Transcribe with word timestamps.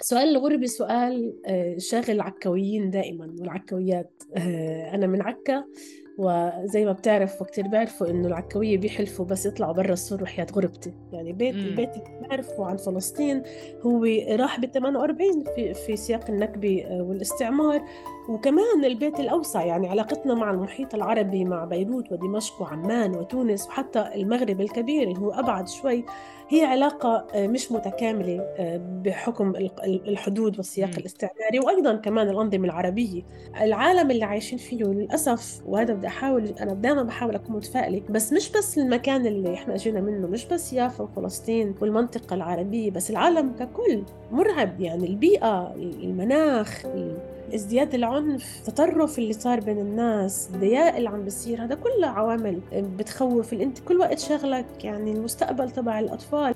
سؤال 0.00 0.28
الغربة 0.28 0.66
سؤال 0.66 1.34
آه، 1.46 1.78
شاغل 1.78 2.10
العكويين 2.10 2.90
دائما 2.90 3.34
والعكويات 3.40 4.22
آه، 4.36 4.94
أنا 4.94 5.06
من 5.06 5.22
عكا 5.22 5.64
وزي 6.18 6.84
ما 6.84 6.92
بتعرف 6.92 7.42
وكتير 7.42 7.66
بيعرفوا 7.68 8.10
إنه 8.10 8.28
العكوية 8.28 8.78
بيحلفوا 8.78 9.24
بس 9.24 9.46
يطلعوا 9.46 9.72
برا 9.72 9.92
السور 9.92 10.22
وحياة 10.22 10.46
غربتي. 10.56 10.94
يعني 11.12 11.32
بيت 11.32 11.54
مم. 11.54 11.60
البيت 11.60 11.90
اللي 11.96 12.28
بعرفه 12.28 12.66
عن 12.66 12.76
فلسطين 12.76 13.42
هو 13.82 14.04
راح 14.30 14.60
بال 14.60 14.72
48 14.72 15.44
في 15.54 15.74
في 15.74 15.96
سياق 15.96 16.30
النكبة 16.30 16.84
آه، 16.86 17.02
والإستعمار. 17.02 17.82
وكمان 18.30 18.84
البيت 18.84 19.20
الأوسع 19.20 19.64
يعني 19.64 19.88
علاقتنا 19.88 20.34
مع 20.34 20.50
المحيط 20.50 20.94
العربي 20.94 21.44
مع 21.44 21.64
بيروت 21.64 22.12
ودمشق 22.12 22.62
وعمان 22.62 23.16
وتونس 23.16 23.66
وحتى 23.66 24.10
المغرب 24.14 24.60
الكبير 24.60 25.02
اللي 25.08 25.18
هو 25.20 25.30
أبعد 25.32 25.68
شوي 25.68 26.04
هي 26.48 26.64
علاقة 26.64 27.26
آه، 27.34 27.46
مش 27.46 27.72
متكاملة 27.72 28.40
آه، 28.40 28.80
بحكم 29.04 29.50
ال- 29.50 29.70
ال- 29.84 30.08
الحدود 30.08 30.56
والسياق. 30.56 30.90
الاستعماري 30.98 31.58
وأيضا 31.64 31.96
كمان 31.96 32.28
الأنظمة 32.28 32.64
العربية 32.64 33.22
العالم 33.60 34.10
اللي 34.10 34.24
عايشين 34.24 34.58
فيه 34.58 34.84
للأسف 34.84 35.60
وهذا 35.66 35.94
بدي 35.94 36.06
أحاول 36.06 36.44
أنا 36.60 36.74
دائما 36.74 37.02
بحاول 37.02 37.34
أكون 37.34 37.56
متفائلة 37.56 38.02
بس 38.10 38.32
مش 38.32 38.52
بس 38.52 38.78
المكان 38.78 39.26
اللي 39.26 39.54
إحنا 39.54 39.74
أجينا 39.74 40.00
منه 40.00 40.26
مش 40.28 40.46
بس 40.46 40.72
يافا 40.72 41.04
وفلسطين 41.04 41.74
والمنطقة 41.80 42.34
العربية 42.34 42.90
بس 42.90 43.10
العالم 43.10 43.52
ككل 43.58 44.02
مرعب 44.32 44.80
يعني 44.80 45.06
البيئة 45.06 45.74
المناخ 45.76 46.86
ازدياد 47.54 47.94
العنف 47.94 48.19
التطرف 48.20 49.18
اللي 49.18 49.32
صار 49.32 49.60
بين 49.60 49.78
الناس 49.78 50.50
الضياء 50.54 50.98
اللي 50.98 51.08
عم 51.08 51.24
بيصير 51.24 51.64
هذا 51.64 51.74
كله 51.74 52.06
عوامل 52.06 52.60
بتخوف 52.72 53.54
انت 53.54 53.78
كل 53.78 53.96
وقت 53.98 54.18
شغلك 54.18 54.84
يعني 54.84 55.12
المستقبل 55.12 55.70
تبع 55.70 55.98
الأطفال. 56.00 56.54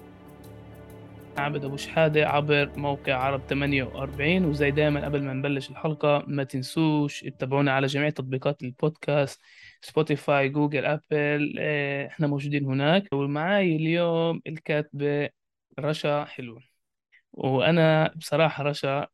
عابد 1.39 1.65
أبو 1.65 1.77
شحادة 1.77 2.29
عبر 2.29 2.73
موقع 2.77 3.15
عرب 3.15 3.47
48 3.49 4.45
وزي 4.45 4.71
دايما 4.71 5.05
قبل 5.05 5.23
ما 5.23 5.33
نبلش 5.33 5.71
الحلقة 5.71 6.25
ما 6.27 6.45
تنسوش 6.45 7.21
تتابعونا 7.21 7.73
على 7.73 7.87
جميع 7.87 8.11
تطبيقات 8.11 8.63
البودكاست 8.63 9.41
Spotify 9.83 10.49
Google 10.49 10.85
Apple 10.85 11.59
إحنا 12.07 12.27
موجودين 12.27 12.65
هناك. 12.67 13.09
ومعاي 13.13 13.77
اليوم 13.77 14.43
الكاتبة 14.47 15.31
رشا 15.81 16.25
حلوة 16.25 16.61
وأنا 17.33 18.13
بصراحة 18.17 18.65
رشا 18.65 19.09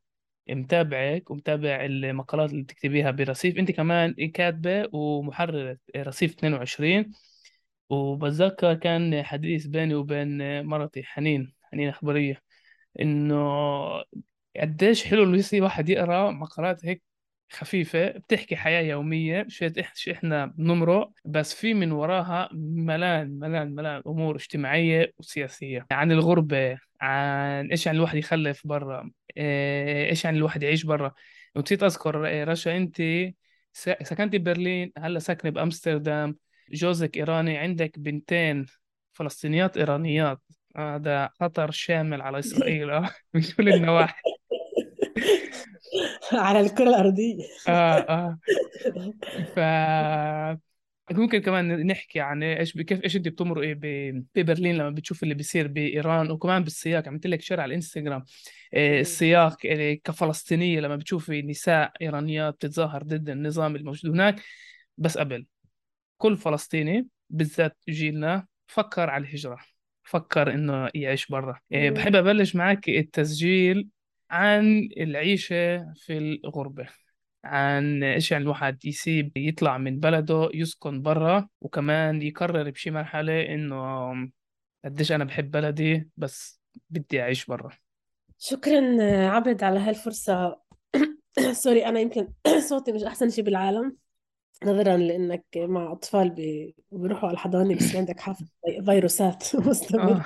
متابعك 0.54 1.30
ومتابع 1.30 1.84
المقالات 1.84 2.50
اللي 2.50 2.62
بتكتبيها 2.62 3.10
برصيف. 3.10 3.58
انت 3.58 3.70
كمان 3.70 4.14
كاتبة 4.34 4.88
ومحررة 4.92 5.78
رصيف 5.96 6.32
22 6.32 7.12
وبتذكر 7.90 8.74
كان 8.74 9.22
حديث 9.22 9.66
بيني 9.66 9.94
وبين 9.94 10.62
مرتي 10.66 11.02
حنين 11.02 11.52
حنين 11.62 11.88
أخبارية 11.88 12.42
إنه 13.00 13.36
قديش 14.60 15.04
حلو 15.04 15.22
اللي 15.22 15.38
يصير 15.38 15.62
واحد 15.62 15.88
يقرأ 15.88 16.30
مقالات 16.30 16.84
هيك 16.86 17.02
خفيفة 17.52 18.08
بتحكي 18.08 18.56
حياة 18.56 18.82
يومية 18.82 19.46
شو 19.48 19.68
إحنا 20.10 20.46
بنمرق 20.46 21.10
بس 21.24 21.54
في 21.54 21.74
من 21.74 21.92
وراها 21.92 22.48
ملان 22.52 23.38
ملان 23.38 23.74
ملان 23.74 24.02
أمور 24.06 24.36
اجتماعية 24.36 25.12
وسياسية. 25.18 25.86
عن 25.90 26.12
الغربة 26.12 26.78
عن 27.00 27.70
إيش 27.70 27.86
يعني 27.86 27.98
الواحد 27.98 28.16
يخلف 28.16 28.66
برا 28.66 29.10
إيه، 29.36 30.10
إيش 30.10 30.24
يعني 30.24 30.38
الواحد 30.38 30.62
يعيش 30.62 30.84
برا. 30.84 31.12
ونسيت 31.54 31.82
أذكر 31.82 32.26
إيه، 32.26 32.44
رشا 32.44 32.76
أنت 32.76 32.96
س- 33.72 33.90
سكنتي 34.02 34.38
ببرلين 34.38 34.92
هلأ 34.98 35.18
ساكنة 35.18 35.50
بأمستردام. 35.50 36.36
جوزك 36.72 37.16
إيراني 37.16 37.58
عندك 37.58 37.98
بنتين 37.98 38.66
فلسطينيات 39.12 39.76
إيرانيات. 39.76 40.40
هذا 40.76 41.30
خطر 41.40 41.70
شامل 41.70 42.22
على 42.22 42.38
إسرائيل. 42.38 42.90
آه، 42.90 43.10
من 43.34 43.42
كل 43.42 43.68
النواحي 43.68 44.22
على 46.32 46.60
الكرة 46.60 46.88
الأرضية. 46.88 47.44
آه 47.68 47.98
آه. 47.98 48.38
ف 49.54 49.60
ممكن 51.10 51.38
كمان 51.38 51.86
نحكي 51.86 52.20
عن 52.20 52.42
إيش 52.42 52.72
كيف 52.72 53.04
إيش 53.04 53.16
انت 53.16 53.28
بتمرق 53.28 53.62
إيه 53.62 53.78
ببرلين 54.34 54.76
لما 54.76 54.90
بتشوف 54.90 55.22
اللي 55.22 55.34
بيصير 55.34 55.68
بإيران 55.68 56.30
وكمان 56.30 56.64
بالسياق. 56.64 57.08
عملت 57.08 57.26
لك 57.26 57.40
شير 57.40 57.60
على 57.60 57.68
الإنستغرام 57.68 58.24
إيه، 58.74 59.00
السياق 59.00 59.56
إيه، 59.64 60.00
كفلسطينية 60.04 60.80
لما 60.80 60.96
بتشوفي 60.96 61.42
نساء 61.42 61.92
إيرانيات 62.02 62.54
بتتظاهر 62.54 63.02
ضد 63.02 63.28
النظام 63.28 63.76
الموجود 63.76 64.10
هناك. 64.10 64.42
بس 64.98 65.18
قبل 65.18 65.46
كل 66.16 66.36
فلسطيني 66.36 67.08
بالذات 67.30 67.76
جيلنا 67.88 68.46
فكر 68.66 69.10
على 69.10 69.24
الهجرة 69.26 69.58
فكر 70.02 70.54
إنه 70.54 70.90
يعيش 70.94 71.26
برا. 71.26 71.60
إيه، 71.72 71.90
بحب 71.90 72.16
أبلش 72.16 72.56
معك 72.56 72.88
التسجيل 72.88 73.88
عن 74.30 74.88
العيشة 74.96 75.78
في 75.96 76.18
الغربة 76.18 76.88
عن 77.44 78.02
إيش 78.04 78.32
يعني 78.32 78.44
الواحد 78.44 78.84
يسيب 78.84 79.32
يطلع 79.36 79.78
من 79.78 80.00
بلده 80.00 80.50
يسكن 80.54 81.02
برا 81.02 81.48
وكمان 81.60 82.22
يقرر 82.22 82.70
بشي 82.70 82.90
مرحلة 82.90 83.42
إنه 83.54 84.14
قديش 84.84 85.12
أنا 85.12 85.24
بحب 85.24 85.50
بلدي 85.50 86.10
بس 86.16 86.60
بدي 86.90 87.22
أعيش 87.22 87.46
برا. 87.46 87.70
شكرا 88.38 89.02
عبد 89.30 89.62
على 89.64 89.80
هالفرصة. 89.80 90.60
سوري 91.52 91.86
أنا 91.86 92.00
يمكن 92.00 92.32
صوتي 92.70 92.92
مش 92.92 93.02
أحسن 93.02 93.30
شيء 93.30 93.44
بالعالم 93.44 93.96
نظرا 94.64 94.96
لأنك 94.96 95.44
مع 95.56 95.92
أطفال 95.92 96.30
بي- 96.30 96.76
بيروحوا 96.92 97.28
على 97.28 97.34
الحضانة 97.34 97.76
بس 97.76 97.96
عندك 97.96 98.20
حفظ 98.20 98.46
فيروسات 98.86 99.56
مستمرة. 99.68 100.24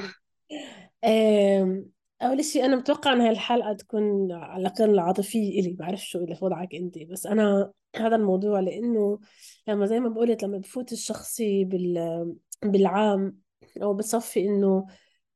آه. 1.05 1.85
أول 2.25 2.45
شيء 2.45 2.65
أنا 2.65 2.77
متوقع 2.77 3.13
إن 3.13 3.21
هاي 3.21 3.31
الحلقة 3.31 3.73
تكون 3.73 4.33
على 4.33 4.61
الأقل 4.61 4.99
عاطفية 4.99 5.61
إلي 5.61 5.73
بعرف 5.73 6.01
شو 6.01 6.19
اللي 6.19 6.37
في 6.37 6.45
وضعك 6.45 6.75
أنت 6.75 6.99
بس 6.99 7.27
أنا 7.27 7.73
هذا 7.97 8.17
الموضوع 8.17 8.61
لأنه 8.61 9.21
لما 9.69 9.87
زي 9.87 10.01
ما 10.01 10.09
بقولت 10.09 10.43
لما 10.43 10.59
بفوت 10.59 10.93
الشخصي 10.93 11.65
بال 11.65 12.37
بالعام 12.63 13.39
أو 13.83 13.95
بتصفي 13.95 14.41
إنه 14.41 14.87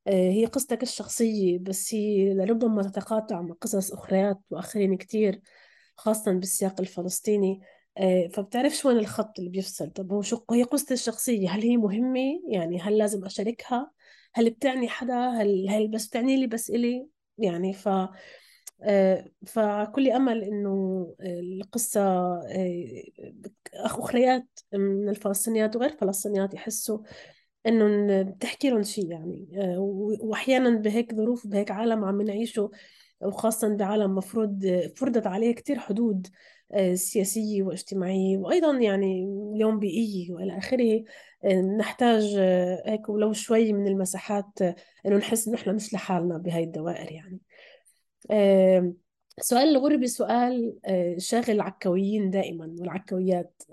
آه، 0.07 0.31
هي 0.31 0.45
قصتك 0.45 0.83
الشخصية 0.83 1.59
بس 1.59 1.93
هي 1.93 2.33
لربما 2.33 2.83
تتقاطع 2.83 3.41
مع 3.41 3.55
قصص 3.61 3.93
أخريات 3.93 4.39
وآخرين 4.49 4.97
كتير 4.97 5.41
خاصة 5.95 6.31
بالسياق 6.31 6.81
الفلسطيني 6.81 7.61
آه، 7.97 8.27
فبتعرفش 8.27 8.85
وين 8.85 8.97
الخط 8.97 9.39
اللي 9.39 9.49
بيفصل. 9.51 9.89
طب 9.91 10.13
هو 10.13 10.21
شو 10.21 10.43
هي 10.51 10.63
قصتي 10.63 10.93
الشخصية 10.93 11.49
هل 11.49 11.61
هي 11.61 11.77
مهمة؟ 11.77 12.41
يعني 12.47 12.79
هل 12.81 12.97
لازم 12.97 13.25
أشاركها؟ 13.25 13.91
هل 14.39 14.49
بتعني 14.49 14.89
حدا؟ 14.89 15.29
هل 15.29 15.69
هل 15.69 15.87
بس 15.87 16.07
بتعني 16.07 16.37
لي؟ 16.37 16.47
بس 16.47 16.69
إلي؟ 16.69 17.07
يعني 17.37 17.73
ف 17.73 17.89
آه، 18.81 19.25
فكل 19.47 20.09
أمل 20.11 20.43
إنه 20.43 21.07
القصة 21.21 22.01
آه، 22.01 23.03
أخريات 23.73 24.47
من 24.73 25.09
الفلسطينيات 25.09 25.75
وغير 25.75 25.89
فلسطينيات 25.89 26.53
يحسوا 26.53 26.99
إنه 27.65 27.87
ن- 27.87 28.23
بتحكي 28.31 28.69
لهم 28.69 28.83
شيء 28.83 29.11
يعني 29.11 29.49
آه، 29.57 29.79
وأحيانا 30.21 30.69
بهيك 30.69 31.15
ظروف 31.15 31.47
بهيك 31.47 31.71
عالم 31.71 32.05
عم 32.05 32.21
نعيشه 32.21 32.71
وخاصة 33.21 33.75
بعالم 33.75 34.15
مفروض 34.15 34.65
فرضت 34.95 35.27
عليه 35.27 35.55
كتير 35.55 35.79
حدود 35.79 36.27
سياسية 36.93 37.63
واجتماعية 37.63 38.37
وأيضا 38.37 38.77
يعني 38.77 39.23
اليوم 39.55 39.79
بيئية 39.79 40.31
وإلى 40.33 40.57
آخره. 40.57 41.03
نحتاج 41.77 42.35
آه، 42.39 42.83
هيك 42.85 43.09
ولو 43.09 43.33
شوي 43.33 43.73
من 43.73 43.87
المساحات 43.87 44.61
آه، 44.61 44.75
إنه 45.05 45.17
نحس 45.17 45.47
إنه 45.47 45.57
إحنا 45.57 45.73
مش 45.73 45.93
لحالنا 45.93 46.37
بهاي 46.37 46.63
الدوائر 46.63 47.11
يعني. 47.11 47.39
سؤال 49.41 49.69
الغربة 49.69 50.05
سؤال 50.05 50.79
آه، 50.85 51.15
شاغل 51.17 51.49
العكويين 51.49 52.29
دائما 52.29 52.75
والعكويات 52.79 53.63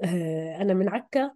أنا 0.60 0.74
من 0.74 0.88
عكا 0.88 1.30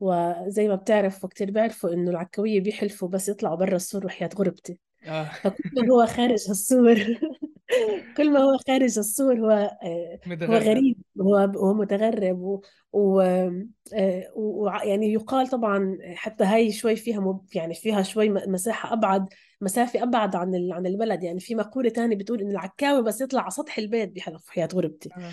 وزي 0.00 0.68
ما 0.68 0.74
بتعرف 0.74 1.24
وكتير 1.24 1.50
بيعرفوا 1.50 1.92
إنه 1.92 2.10
العكوية 2.10 2.60
بيحلفوا 2.60 3.08
بس 3.08 3.28
يطلعوا 3.28 3.56
برا 3.56 3.76
السور 3.76 4.06
وحياة 4.06 4.30
غربتي. 4.38 4.78
آه. 5.06 5.24
فكل 5.42 5.62
ما 5.76 5.92
هو 5.94 6.06
خارج 6.06 6.50
السور 6.50 6.96
كل 8.16 8.30
ما 8.32 8.38
هو 8.40 8.56
خارج 8.66 8.98
السور 8.98 9.40
هو 9.40 9.50
آه، 9.50 10.18
هو 10.26 10.30
متغرب. 10.32 10.50
غريب 10.62 10.96
هو 11.20 11.36
هو 11.36 11.74
متغرب 11.74 12.38
و, 12.40 12.60
و, 12.92 13.20
آه، 13.20 14.32
و 14.36 14.68
يعني 14.84 15.12
يقال 15.12 15.46
طبعا 15.48 15.98
حتى 16.14 16.44
هاي 16.44 16.72
شوي 16.72 16.96
فيها 16.96 17.20
مب 17.20 17.46
يعني 17.54 17.74
فيها 17.74 18.02
شوي 18.02 18.28
م- 18.28 18.42
مساحة 18.46 18.92
أبعد 18.92 19.26
مسافة 19.60 20.02
أبعد 20.02 20.36
عن 20.36 20.54
ال- 20.54 20.72
عن 20.72 20.86
البلد. 20.86 21.22
يعني 21.22 21.40
في 21.40 21.54
مقولة 21.54 21.88
تانية 21.90 22.16
بتقول 22.16 22.40
إن 22.40 22.50
العكاوي 22.50 23.02
بس 23.02 23.20
يطلع 23.20 23.40
على 23.42 23.50
سطح 23.50 23.78
البيت 23.78 24.08
بيحلف 24.08 24.48
حياة 24.48 24.68
غربتي. 24.74 25.08
آه. 25.16 25.30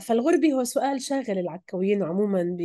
فالغربي 0.00 0.52
هو 0.52 0.64
سؤال 0.64 1.02
شاغل 1.02 1.38
العكاويين 1.38 2.02
عموما. 2.02 2.56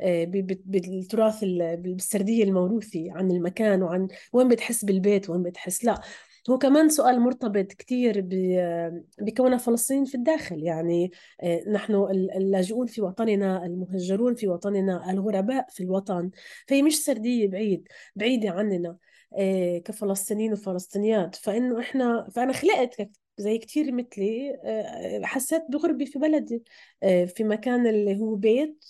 آه،. 0.00 0.24
بالتراث 0.64 1.42
ال... 1.42 1.76
بالسردية 1.76 2.44
الموروثي 2.44 3.10
عن 3.10 3.30
المكان 3.30 3.82
وعن 3.82 4.08
وين 4.32 4.48
بتحس 4.48 4.84
بالبيت 4.84 5.30
وين 5.30 5.42
بتحس 5.42 5.84
لا 5.84 6.00
هو 6.50 6.58
كمان 6.58 6.88
سؤال 6.88 7.20
مرتبط 7.20 7.72
كتير 7.72 8.20
ب... 8.20 8.28
بكوننا 9.20 9.56
فلسطينيين 9.56 10.04
في 10.04 10.14
الداخل 10.14 10.62
يعني 10.62 11.10
آه، 11.42 11.64
نحن 11.68 11.94
ال- 11.94 12.36
اللاجئون 12.36 12.86
في 12.86 13.02
وطننا 13.02 13.66
المهجرون 13.66 14.34
في 14.34 14.48
وطننا 14.48 15.10
الغرباء 15.10 15.66
في 15.70 15.82
الوطن 15.82 16.30
فهي 16.68 16.82
مش 16.82 17.04
سردية 17.04 17.48
بعيد 17.48 17.88
بعيدة 18.16 18.50
عننا 18.50 18.96
آه، 19.38 19.78
كفلسطينيين 19.78 20.52
وفلسطينيات 20.52 21.34
فإنه 21.36 21.80
إحنا 21.80 22.28
فأنا 22.34 22.52
خلقت 22.52 23.00
زي 23.38 23.58
كتير 23.58 23.92
مثلي 23.92 24.60
آه، 24.64 25.24
حسيت 25.24 25.62
بغربة 25.68 26.04
في 26.04 26.18
بلدي 26.18 26.64
آه، 27.02 27.24
في 27.24 27.44
مكان 27.44 27.86
اللي 27.86 28.16
هو 28.20 28.34
بيت 28.34 28.84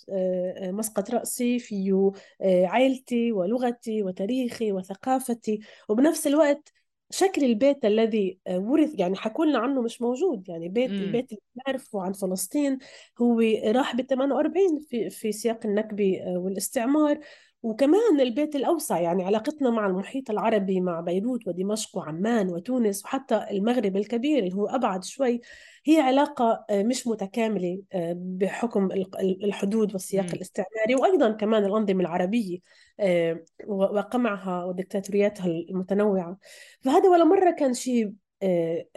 مسقط 0.61 1.09
رأسي 1.11 1.59
فيه 1.59 2.11
عائلتي 2.41 3.31
ولغتي 3.31 4.03
وتاريخي 4.03 4.71
وثقافتي. 4.71 5.59
وبنفس 5.89 6.27
الوقت 6.27 6.71
شكل 7.11 7.43
البيت 7.43 7.85
الذي 7.85 8.39
ورث 8.49 8.91
يعني 8.99 9.15
حكوا 9.15 9.45
لنا 9.45 9.59
عنه 9.59 9.81
مش 9.81 10.01
موجود. 10.01 10.49
يعني 10.49 10.69
بيت 10.69 10.89
امم 10.91 11.01
البيت 11.01 11.31
اللي 11.31 11.41
بنعرفه 11.55 12.01
عن 12.01 12.13
فلسطين 12.13 12.77
هو 13.21 13.39
راح 13.65 13.95
بال 13.95 14.07
48 14.07 14.79
في 14.79 15.09
في 15.09 15.31
سياق 15.31 15.65
النكبة 15.65 16.21
والاستعمار. 16.27 17.19
وكمان 17.65 18.21
البيت 18.21 18.55
الأوسع 18.55 18.99
يعني 18.99 19.23
علاقتنا 19.23 19.69
مع 19.69 19.87
المحيط 19.87 20.31
العربي 20.31 20.81
مع 20.81 20.99
بيروت 21.01 21.47
ودمشق 21.47 21.97
وعمان 21.97 22.49
وتونس 22.49 23.05
وحتى 23.05 23.45
المغرب 23.51 23.97
الكبير 23.97 24.39
اللي 24.43 24.55
هو 24.55 24.67
أبعد 24.67 25.03
شوي 25.03 25.41
هي 25.85 25.99
علاقة 25.99 26.65
آه، 26.69 26.83
مش 26.83 27.07
متكاملة 27.07 27.81
آه، 27.93 28.15
بحكم 28.17 28.89
الحدود 29.21 29.93
والسياق 29.93 30.25
الاستعماري 30.33 30.95
وأيضا 30.95 31.31
كمان 31.31 31.65
الأنظمة 31.65 32.01
العربية 32.01 32.59
آه، 32.99 33.43
وقمعها 33.67 34.65
ودكتاتورياتها 34.65 35.45
المتنوعة. 35.45 36.37
فهذا 36.81 37.09
ولا 37.09 37.23
مرة 37.23 37.51
كان 37.51 37.73
شيء 37.73 38.13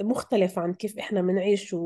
مختلف 0.00 0.58
عن 0.58 0.74
كيف 0.74 0.98
إحنا 0.98 1.22
بنعيش 1.22 1.76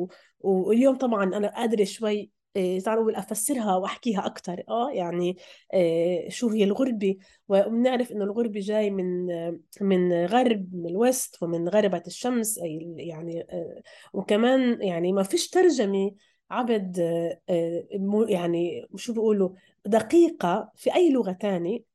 واليوم 0.41 0.97
طبعا 0.97 1.25
أنا 1.25 1.49
قادرة 1.49 1.85
شوي 1.85 2.31
تعالوا 2.55 3.03
نقول 3.03 3.15
أفسرها 3.17 3.77
وأحكيها 3.77 4.27
أكثر 4.27 4.63
آه 4.69 4.91
يعني 4.91 5.37
آه 5.75 6.29
شو 6.29 6.49
هي 6.49 6.65
الغربة؟ 6.65 7.17
وبنعرف 7.49 8.13
إنه 8.13 8.25
الغربة 8.25 8.61
جاي 8.61 8.91
من 8.91 9.27
من 9.81 10.13
غرب 10.27 10.75
من 10.75 10.87
الوست 10.87 11.43
ومن 11.43 11.69
غربة 11.69 12.03
الشمس 12.07 12.59
أي 12.59 12.95
يعني 12.99 13.41
آه 13.51 13.83
وكمان 14.13 14.83
يعني 14.83 15.13
ما 15.13 15.23
فيش 15.23 15.49
ترجمة 15.51 16.13
عبد 16.51 16.99
آه 17.01 17.41
آه 17.49 18.27
يعني 18.29 18.87
شو 18.97 19.13
بيقولوا 19.13 19.51
دقيقة 19.87 20.73
في 20.77 20.95
أي 20.95 21.11
لغة 21.13 21.33
ثانية 21.33 21.92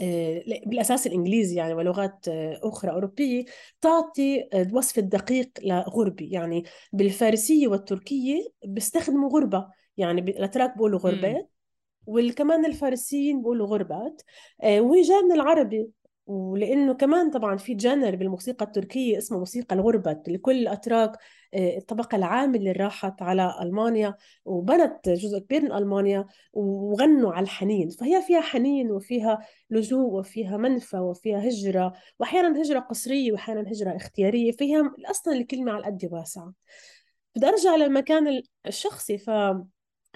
آه، 0.00 0.42
بالأساس 0.66 1.06
الإنجليزي 1.06 1.56
يعني 1.56 1.74
ولغات 1.74 2.28
آه، 2.28 2.60
أخرى 2.62 2.90
أوروبية 2.90 3.44
تعطي 3.80 4.48
الوصف 4.54 4.98
الدقيق 4.98 5.50
لغربي. 5.62 6.30
يعني 6.30 6.64
بالفارسية 6.92 7.68
والتركية 7.68 8.48
بيستخدموا 8.64 9.30
غربة. 9.30 9.68
يعني 9.96 10.20
الأتراك 10.20 10.74
بيقولوا 10.74 10.98
غربات 10.98 11.50
والكمان 12.06 12.64
الفارسيين 12.66 13.38
بيقولوا 13.38 13.66
غربات. 13.66 14.22
آه، 14.62 14.80
وهي 14.80 15.02
جاية 15.02 15.22
من 15.22 15.32
العربي. 15.32 15.90
ولأنه 16.26 16.94
كمان 16.94 17.30
طبعا 17.30 17.56
في 17.56 17.74
جانر 17.74 18.16
بالموسيقى 18.16 18.64
التركية 18.64 19.18
اسمه 19.18 19.38
موسيقى 19.38 19.74
الغربة 19.76 20.22
لكل 20.28 20.58
الاتراك 20.58 21.18
آه، 21.54 21.76
الطبقة 21.76 22.16
العامله 22.16 22.58
اللي 22.58 22.72
راحت 22.72 23.22
على 23.22 23.58
ألمانيا 23.62 24.14
وبنت 24.44 25.08
جزء 25.08 25.38
كبير 25.38 25.62
من 25.62 25.72
ألمانيا 25.72 26.26
وغنوا 26.52 27.32
على 27.32 27.44
الحنين. 27.44 27.88
فهي 27.90 28.22
فيها 28.22 28.40
حنين 28.40 28.90
وفيها 28.90 29.38
لجوء 29.70 30.12
وفيها 30.18 30.56
منفى 30.56 30.98
وفيها 30.98 31.48
هجرة 31.48 31.92
واحيانا 32.18 32.62
هجرة 32.62 32.78
قسريه 32.78 33.32
واحيانا 33.32 33.70
هجرة 33.72 33.96
اختيارية. 33.96 34.52
فيها 34.52 34.92
أصلا 35.10 35.34
الكلمة 35.34 35.72
على 35.72 35.84
قد 35.84 36.08
واسعة. 36.12 36.52
بدي 37.36 37.46
أرجع 37.46 37.76
للمكان 37.76 38.42
الشخصي. 38.66 39.18
ف 39.18 39.30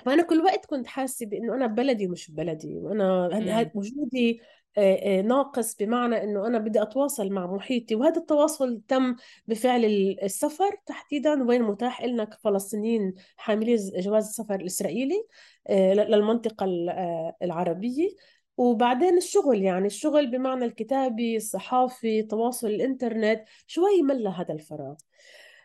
فأنا 0.07 0.23
كل 0.23 0.41
وقت 0.41 0.67
كنت 0.67 0.87
حاسة 0.87 1.27
بإنه 1.27 1.55
أنا 1.55 1.67
ببلدي 1.67 2.07
ومش 2.07 2.31
ببلدي 2.31 2.77
وأنا 2.79 3.27
امم 3.27 3.71
وجودي 3.75 4.41
ناقص 5.25 5.77
بمعنى 5.77 6.25
إنه 6.25 6.47
أنا 6.47 6.59
بدي 6.59 6.83
أتواصل 6.83 7.31
مع 7.33 7.47
محيطي 7.47 7.95
وهذا 7.95 8.17
التواصل 8.17 8.81
تم 8.89 9.17
بفعل 9.47 9.85
السفر 10.23 10.77
تحديدا. 10.87 11.43
وين 11.45 11.63
متاح 11.63 12.05
لنا 12.05 12.25
كفلسطينيين 12.25 13.15
حاملي 13.37 13.77
جواز 13.77 14.27
السفر 14.29 14.55
الإسرائيلي 14.55 15.27
آه، 15.69 15.95
للمنطقة 15.95 16.67
العربية. 17.43 18.09
وبعدين 18.57 19.17
الشغل 19.17 19.63
يعني 19.63 19.87
الشغل 19.87 20.31
بمعنى 20.31 20.65
الكتابي 20.65 21.37
الصحافي 21.37 22.23
تواصل 22.23 22.67
الإنترنت 22.67 23.45
شوي 23.67 24.03
ملى 24.03 24.29
هذا 24.29 24.55
الفراغ. 24.55 24.95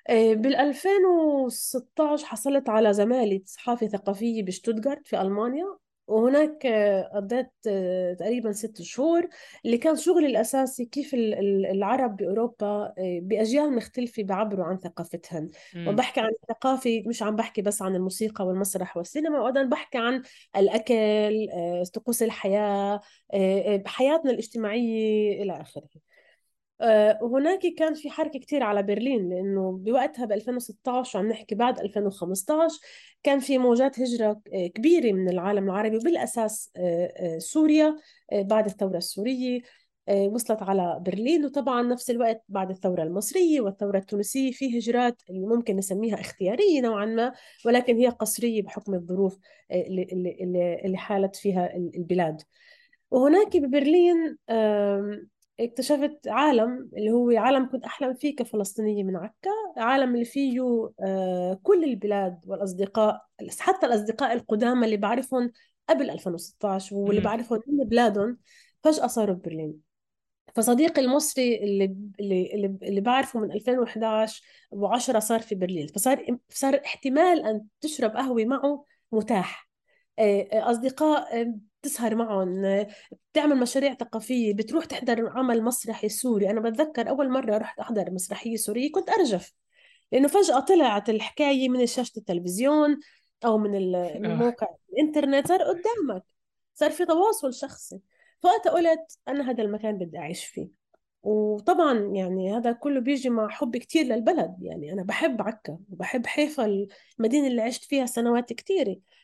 بال 0.09 0.55
2016 0.55 2.25
حصلت 2.25 2.69
على 2.69 2.93
زمالة 2.93 3.41
صحافة 3.45 3.87
ثقافية 3.87 4.43
بشتوتغارت 4.43 5.07
في 5.07 5.21
ألمانيا. 5.21 5.77
وهناك 6.07 6.65
آه، 6.65 7.11
قضيت 7.15 7.51
آه، 7.67 8.13
تقريبا 8.13 8.51
ست 8.51 8.81
شهور 8.81 9.27
اللي 9.65 9.77
كان 9.77 9.95
شغلي 9.95 10.25
الأساسي 10.27 10.85
كيف 10.85 11.13
العرب 11.13 12.15
بأوروبا 12.15 12.65
آه، 12.65 13.19
بأجيال 13.21 13.75
مختلفة 13.75 14.23
بيعبروا 14.23 14.65
عن 14.65 14.77
ثقافتهم. 14.77 15.49
وبحكي 15.87 16.19
عن 16.19 16.31
الثقافة 16.43 17.03
مش 17.07 17.23
عم 17.23 17.35
بحكي 17.35 17.61
بس 17.61 17.81
عن 17.81 17.95
الموسيقى 17.95 18.47
والمسرح 18.47 18.97
والسينما 18.97 19.39
وأيضا 19.39 19.63
بحكي 19.63 19.97
عن 19.97 20.21
الأكل 20.57 21.47
طقوس 21.93 22.23
الحياة 22.23 23.01
حياتنا 23.85 24.31
الاجتماعية 24.31 25.43
إلى 25.43 25.61
آخره. 25.61 25.89
وهناك 27.21 27.59
كان 27.77 27.93
في 27.93 28.09
حركة 28.09 28.39
كتير 28.39 28.63
على 28.63 28.83
برلين 28.83 29.29
لأنه 29.29 29.71
بوقتها 29.71 30.25
ب 30.25 30.31
2016 30.31 31.19
وعم 31.19 31.27
نحكي 31.29 31.55
بعد 31.55 31.79
2015 31.79 32.79
كان 33.23 33.39
في 33.39 33.57
موجات 33.57 33.99
هجرة 33.99 34.41
آه، 34.53 34.67
كبيرة 34.67 35.11
من 35.13 35.29
العالم 35.29 35.63
العربي 35.63 35.97
وبالأساس 35.97 36.71
آه، 36.77 37.37
سوريا 37.37 37.95
بعد 38.33 38.65
الثورة 38.65 38.97
السورية 38.97 39.61
وصلت 40.09 40.61
على 40.61 40.97
برلين. 41.05 41.45
وطبعا 41.45 41.81
نفس 41.81 42.09
الوقت 42.09 42.43
بعد 42.49 42.69
الثورة 42.69 43.03
المصرية 43.03 43.61
والثورة 43.61 43.97
التونسية 43.97 44.51
في 44.51 44.79
هجرات 44.79 45.21
اللي 45.29 45.47
ممكن 45.47 45.75
نسميها 45.75 46.21
اختيارية 46.21 46.81
نوعا 46.81 47.05
ما 47.05 47.33
ولكن 47.65 47.97
هي 47.97 48.07
قسرية 48.07 48.61
بحكم 48.61 48.93
الظروف 48.93 49.39
اللي, 49.71 50.07
اللي 50.85 50.97
حالت 50.97 51.35
فيها 51.35 51.75
البلاد. 51.75 52.41
وهناك 53.11 53.57
ببرلين 53.57 54.37
اكتشفت 55.59 56.27
عالم 56.27 56.89
اللي 56.97 57.11
هو 57.11 57.31
عالم 57.31 57.69
كنت 57.71 57.85
أحلم 57.85 58.13
فيه 58.13 58.35
كفلسطينية 58.35 59.03
من 59.03 59.15
عكا 59.15 59.51
عالم 59.77 60.13
اللي 60.13 60.25
فيه 60.25 60.61
آه، 61.05 61.59
كل 61.63 61.83
البلاد 61.83 62.39
والأصدقاء 62.47 63.25
حتى 63.59 63.85
الأصدقاء 63.85 64.33
القدامى 64.33 64.85
اللي 64.85 64.97
بعرفهم 64.97 65.51
قبل 65.89 66.09
2016 66.09 66.95
واللي 66.95 67.21
بعرفهم 67.21 67.61
من 67.67 67.83
بلادهم 67.83 68.37
فجأة 68.83 69.07
صاروا 69.07 69.35
ببرلين 69.35 69.85
فصديقي 70.55 71.01
المصري 71.01 71.63
اللي 71.63 71.95
اللي 72.19 72.77
اللي, 72.83 73.01
بعرفه 73.01 73.39
من 73.39 73.51
2011 73.51 74.43
و10 74.75 75.17
صار 75.17 75.39
في 75.39 75.55
برلين 75.55 75.87
فصار 75.87 76.37
صار 76.49 76.81
احتمال 76.85 77.45
أن 77.45 77.65
تشرب 77.81 78.11
قهوة 78.11 78.45
معه 78.45 78.85
متاح. 79.11 79.69
آه، 80.19 80.47
آه، 80.53 80.71
أصدقاء 80.71 81.53
بتسهر 81.85 82.15
معهم 82.15 82.85
بتعمل 83.31 83.57
مشاريع 83.57 83.93
ثقافية 83.93 84.53
بتروح 84.53 84.85
تحضر 84.85 85.29
عمل 85.29 85.63
مسرحي 85.63 86.09
سوري. 86.09 86.49
أنا 86.49 86.61
بتذكر 86.61 87.09
أول 87.09 87.29
مرة 87.29 87.57
رحت 87.57 87.79
أحضر 87.79 88.11
مسرحية 88.11 88.55
سورية 88.55 88.91
كنت 88.91 89.09
أرجف 89.09 89.53
لأنه 90.11 90.27
فجأة 90.27 90.59
طلعت 90.59 91.09
الحكاية 91.09 91.69
من 91.69 91.85
شاشة 91.85 92.11
التلفزيون 92.17 92.99
أو 93.45 93.57
من 93.57 93.71
من 94.21 94.25
آه. 94.25 94.35
موقع 94.35 94.67
الإنترنت 94.93 95.47
صار 95.47 95.61
قدامك 95.63 96.23
صار 96.73 96.91
في 96.91 97.05
تواصل 97.05 97.53
شخصي. 97.53 97.99
فوقتها 98.43 98.71
قلت 98.71 99.19
أنا 99.27 99.51
هذا 99.51 99.63
المكان 99.63 99.97
بدي 99.97 100.17
أعيش 100.17 100.45
فيه. 100.45 100.69
وطبعا 101.23 101.93
يعني 102.13 102.57
هذا 102.57 102.71
كله 102.71 102.99
بيجي 102.99 103.29
مع 103.29 103.49
حب 103.49 103.77
كتير 103.77 104.05
للبلد. 104.05 104.55
يعني 104.61 104.93
أنا 104.93 105.03
بحب 105.03 105.41
عكا 105.41 105.79
وبحب 105.91 106.25
حيفا 106.27 106.87
المدينة 107.19 107.47
اللي 107.47 107.61
عشت 107.61 107.83
فيها 107.83 108.05
سنوات 108.05 108.53
كتيرة. 108.53 108.91
آه، 108.91 108.95
آه، 108.95 109.14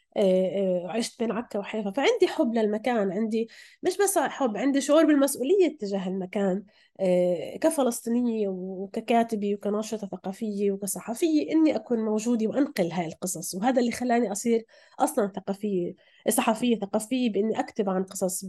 عشت 0.87 1.19
بين 1.19 1.31
عكا 1.31 1.59
وحيفا. 1.59 1.91
فعندي 1.91 2.27
حب 2.27 2.53
للمكان 2.55 3.11
عندي 3.11 3.49
مش 3.83 3.97
بس 3.97 4.17
حب 4.17 4.57
عندي 4.57 4.81
شعور 4.81 5.05
بالمسؤولية 5.05 5.77
تجاه 5.77 6.07
المكان 6.07 6.63
آه، 6.99 7.57
كفلسطينية 7.57 8.47
وككاتبة 8.47 9.55
وكناشطة 9.55 10.07
ثقافية 10.07 10.71
وكصحفية 10.71 11.51
إني 11.51 11.75
أكون 11.75 12.05
موجودة 12.05 12.47
وأنقل 12.47 12.91
هاي 12.91 13.07
القصص. 13.07 13.55
وهذا 13.55 13.79
اللي 13.79 13.91
خلاني 13.91 14.31
أصير 14.31 14.65
أصلا 14.99 15.27
ثقافية 15.35 15.95
صحفية 16.29 16.79
ثقافية 16.79 17.31
بإني 17.31 17.59
أكتب 17.59 17.89
عن 17.89 18.03
قصص 18.03 18.45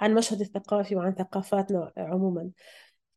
عن 0.00 0.14
مشهد 0.14 0.40
الثقافي 0.40 0.96
وعن 0.96 1.14
ثقافاتنا 1.14 1.92
عموما. 1.96 2.50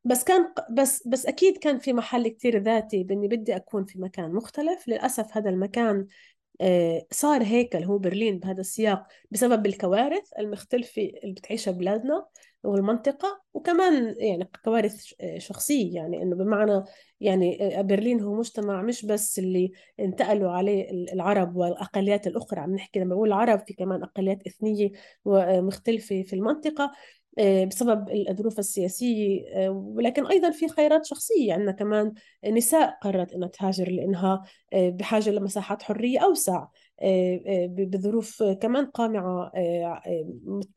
بس 0.05 0.23
كان 0.23 0.53
بس 0.71 1.07
بس 1.07 1.25
أكيد 1.25 1.57
كان 1.57 1.79
في 1.79 1.93
محل 1.93 2.27
كتير 2.27 2.59
ذاتي 2.63 3.03
بإني 3.03 3.27
بدي 3.27 3.55
أكون 3.55 3.85
في 3.85 3.99
مكان 3.99 4.33
مختلف. 4.33 4.87
للأسف 4.87 5.37
هذا 5.37 5.49
المكان 5.49 5.97
آه، 5.97 6.05
صار 7.11 7.43
هيكل 7.43 7.83
هو 7.83 7.97
برلين 7.97 8.39
بهذا 8.39 8.61
السياق 8.61 9.07
بسبب 9.31 9.65
الكوارث 9.65 10.29
المختلفة 10.39 11.01
اللي 11.23 11.33
بتعيشها 11.33 11.71
بلادنا 11.71 12.25
والمنطقة 12.65 13.41
وكمان 13.53 14.15
يعني 14.17 14.49
كوارث 14.63 15.13
آه، 15.21 15.37
شخصية. 15.37 15.95
يعني 15.95 16.23
إنه 16.23 16.35
بمعنى 16.35 16.83
يعني 17.19 17.77
آه، 17.79 17.81
برلين 17.81 18.21
هو 18.21 18.33
مجتمع 18.33 18.81
مش 18.81 19.05
بس 19.05 19.39
اللي 19.39 19.71
انتقلوا 19.99 20.51
عليه 20.51 20.91
العرب 21.13 21.55
والأقليات 21.55 22.27
الأخرى. 22.27 22.59
عم 22.59 22.75
نحكي 22.75 22.99
لما 22.99 23.15
بقول 23.15 23.27
العرب 23.27 23.59
في 23.67 23.73
كمان 23.73 24.03
أقليات 24.03 24.47
إثنية 24.47 24.91
ومختلفة 25.25 26.21
في 26.23 26.33
المنطقة. 26.33 26.91
بسبب 27.39 28.09
الظروف 28.29 28.59
السياسية 28.59 29.41
ولكن 29.69 30.27
أيضا 30.27 30.49
في 30.51 30.67
خيارات 30.67 31.05
شخصية 31.05 31.53
عندنا 31.53 31.71
كمان 31.71 32.13
نساء 32.45 32.97
قررت 33.01 33.33
أنها 33.33 33.47
تهاجر 33.47 33.89
لأنها 33.89 34.43
بحاجة 34.73 35.29
لمساحات 35.29 35.83
حرية 35.83 36.19
أوسع. 36.19 36.65
بظروف 37.69 38.43
كمان 38.43 38.85
قامعة 38.85 39.51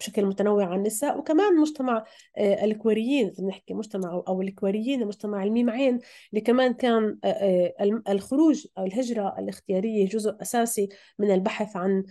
بشكل 0.00 0.26
متنوع 0.26 0.66
عن 0.66 0.78
النساء 0.78 1.18
وكمان 1.18 1.56
مجتمع 1.56 2.04
الكوريين 2.38 3.32
نحكي 3.48 3.75
مجتمع 3.75 4.22
أو 4.28 4.42
الكوريين 4.42 5.06
مجتمع 5.06 5.44
الميم 5.44 5.70
عين 5.70 5.98
اللي 6.30 6.40
كمان 6.40 6.75
كان 6.75 7.18
الخروج 8.08 8.66
أو 8.78 8.84
الهجرة 8.84 9.38
الاختيارية 9.38 10.06
جزء 10.06 10.37
أساسي 10.42 10.88
من 11.18 11.30
البحث 11.30 11.76
عن 11.76 12.04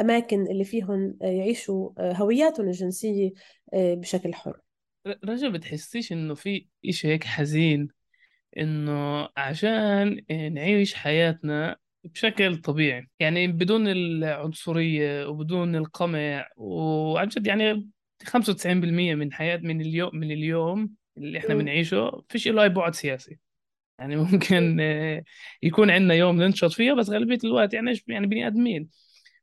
أماكن 0.00 0.46
اللي 0.46 0.64
فيهم 0.64 1.16
يعيشوا 1.20 1.90
هوياتهم 1.98 2.66
الجنسية 2.66 3.32
بشكل 3.74 4.34
حر. 4.34 4.60
رجا 5.24 5.48
بتحسيش 5.48 6.12
إنه 6.12 6.34
في 6.34 6.66
إشي 6.88 7.08
هيك 7.08 7.24
حزين؟ 7.24 7.88
إنه 8.58 9.28
عشان 9.36 10.20
نعيش 10.30 10.94
حياتنا 10.94 11.76
بشكل 12.04 12.56
طبيعي. 12.60 13.08
يعني 13.20 13.46
بدون 13.46 13.88
العنصرية 13.88 15.26
وبدون 15.26 15.76
القمع 15.76 16.48
وعن 16.56 17.28
جد 17.28 17.46
يعني 17.46 17.90
95% 18.24 19.14
من 19.14 19.32
حياة 19.32 19.56
من 19.56 19.80
اليوم 19.80 20.10
من 20.16 20.30
اليوم 20.30 20.90
اللي 21.16 21.38
إحنا 21.38 21.54
بنعيشه 21.54 22.24
فيش 22.28 22.48
له 22.48 22.62
أي 22.62 22.68
بعد 22.68 22.94
سياسي. 22.94 23.38
يعني 23.98 24.16
ممكن 24.24 24.80
يكون 25.62 25.90
عندنا 25.90 26.14
يوم 26.14 26.42
ننشط 26.42 26.72
فيه 26.72 26.92
بس 26.92 27.10
غالبية 27.10 27.38
الوقت 27.44 27.74
يعني 27.74 28.00
يعني 28.08 28.26
بني 28.26 28.46
آدمين. 28.46 28.88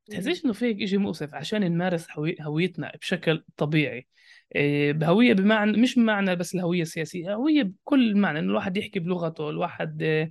بتحسيش 0.08 0.46
إنه 0.46 0.54
فيك 0.54 0.86
شيء 0.86 1.00
مؤسف 1.00 1.34
عشان 1.34 1.62
نمارس 1.72 2.08
هويتنا 2.42 2.92
بشكل 3.02 3.44
طبيعي؟ 3.58 4.08
إيه، 4.56 4.94
بهوية 4.94 5.34
بمعنى 5.34 5.78
مش 5.78 5.96
بمعنى 5.96 6.36
بس 6.36 6.56
الهوية 6.56 6.82
السياسية 6.82 7.34
هوية 7.36 7.64
بكل 7.64 8.16
معنى 8.18 8.40
إنه 8.40 8.50
الواحد 8.50 8.78
يحكي 8.78 9.00
بلغته 9.00 9.50
الواحد 9.50 10.02
إيه، 10.02 10.30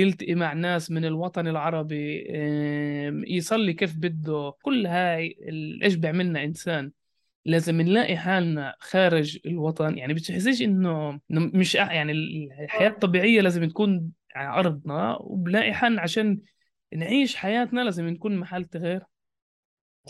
يلتقي 0.00 0.34
مع 0.34 0.52
ناس 0.52 0.90
من 0.90 1.04
الوطن 1.04 1.48
العربي 1.48 1.96
إيه، 1.96 3.12
يصلي 3.26 3.72
كيف 3.72 3.96
بده. 3.96 4.52
كل 4.62 4.86
هاي 4.86 5.36
إيش 5.82 5.94
بيعملنا 5.94 6.44
إنسان؟ 6.44 6.92
لازم 7.44 7.80
نلاقي 7.80 8.16
حالنا 8.16 8.74
خارج 8.78 9.38
الوطن. 9.46 9.98
يعني 9.98 10.14
بتحسيش 10.14 10.62
إنه 10.62 11.20
مش 11.30 11.74
يعني 11.74 12.12
الحياة 12.62 12.88
الطبيعية 12.88 13.40
لازم 13.40 13.64
تكون 13.68 14.10
على 14.34 14.58
أرضنا 14.60 15.16
وبنلاقي 15.20 15.72
حالنا 15.72 16.02
عشان 16.02 16.40
نعيش 16.94 17.36
حياتنا 17.36 17.80
لازم 17.80 18.08
نكون 18.08 18.36
محل 18.36 18.64
تغيير. 18.64 19.02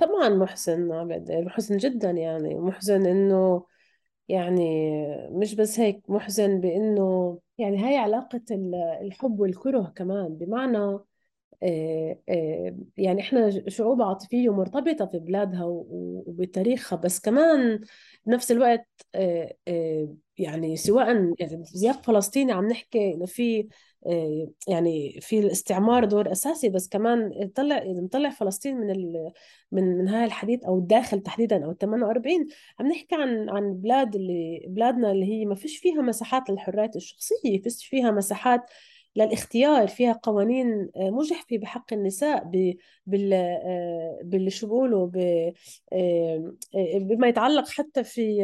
طبعا 0.01 0.29
محزن 0.29 0.93
عبد 0.93 1.31
محزن 1.33 1.77
جدا 1.77 2.11
يعني. 2.11 2.55
محزن 2.55 3.07
إنه 3.07 3.67
يعني 4.29 4.63
مش 5.31 5.55
بس 5.55 5.81
هيك 5.81 6.11
محزن 6.11 6.61
بإنه 6.61 7.39
يعني 7.59 7.79
هاي 7.85 7.97
علاقة 7.97 8.43
الحب 9.03 9.41
والكره 9.41 9.93
كمان. 9.97 10.37
بمعنى 10.39 10.99
يعني 12.97 13.21
إحنا 13.21 13.69
شعوب 13.69 14.03
عاطفية 14.03 14.49
ومرتبطة 14.49 15.07
في 15.07 15.19
بلادها 15.19 15.65
وبتاريخها 15.65 16.97
بس 16.97 17.21
كمان 17.21 17.81
بنفس 18.27 18.53
الوقت 18.53 18.89
آه، 19.15 19.57
يعني 20.39 20.77
سواء 20.77 21.35
يعني 21.41 21.65
سياق 21.65 22.03
فلسطيني 22.03 22.53
عم 22.53 22.69
نحكي 22.69 23.15
إنه 23.15 23.27
في 23.27 23.69
يعني 24.69 25.21
في 25.21 25.39
الاستعمار 25.39 26.05
دور 26.05 26.33
أساسي 26.33 26.69
بس 26.69 26.89
كمان 26.89 27.51
طلع 27.55 27.83
نطلع 27.87 28.31
فلسطين 28.31 28.77
من 28.77 28.91
ال 28.91 29.33
من 29.73 29.99
من 29.99 30.09
هاي 30.09 30.25
الحديث 30.25 30.65
أو 30.65 30.79
الداخل 30.79 31.21
تحديدا 31.21 31.65
أو 31.65 31.73
48 31.73 32.49
عم 32.81 32.87
نحكي 32.87 33.15
عن 33.15 33.51
عن 33.51 33.75
بلاد 33.75 34.15
اللي 34.17 34.65
بلادنا 34.69 35.13
اللي 35.13 35.27
هي 35.27 35.45
ما 35.45 35.55
فيش 35.55 35.79
فيها 35.79 36.03
مساحات 36.03 36.51
للحريات 36.51 36.97
الشخصية 36.97 37.63
فيش 37.63 37.87
فيها 37.87 38.11
مساحات 38.11 38.61
للاختيار 39.17 39.89
فيها 39.89 40.13
قوانين 40.13 40.91
آه، 40.97 41.11
مجحفة 41.11 41.59
بحق 41.59 41.93
النساء 41.93 42.45
بال 43.07 43.33
آه، 43.33 44.21
باللي 44.25 44.51
شو 44.51 44.67
بقولوا 44.67 45.11
آه، 45.93 46.53
بما 46.99 47.29
يتعلق 47.29 47.69
حتى 47.69 48.05
في 48.05 48.43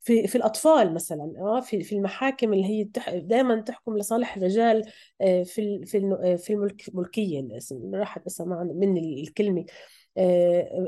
في 0.00 0.26
في 0.26 0.36
الأطفال 0.36 0.94
مثلا 0.94 1.34
آه 1.38 1.60
في 1.60 1.82
في 1.82 1.94
المحاكم 1.96 2.52
اللي 2.52 2.64
هي 2.64 2.84
دائما 3.20 3.60
تحكم 3.60 3.98
لصالح 3.98 4.36
الرجال 4.36 4.84
في 5.20 5.84
في 5.86 6.38
في 6.38 6.88
الملكيه 6.88 7.48
راحت 7.94 8.26
اسمع 8.26 8.62
من 8.62 8.96
الكلمة. 8.98 9.64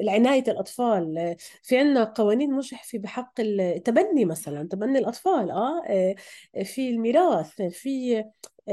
عناية 0.08 0.44
الأطفال. 0.48 1.36
في 1.62 1.78
عنا 1.78 2.04
قوانين 2.04 2.52
مجحفة 2.52 2.98
بحق 2.98 3.32
التبني 3.40 4.24
مثلا 4.24 4.68
تبني 4.68 4.98
الأطفال 4.98 5.50
آه 5.50 6.14
في 6.64 6.90
الميراث 6.90 7.62
في 7.62 8.24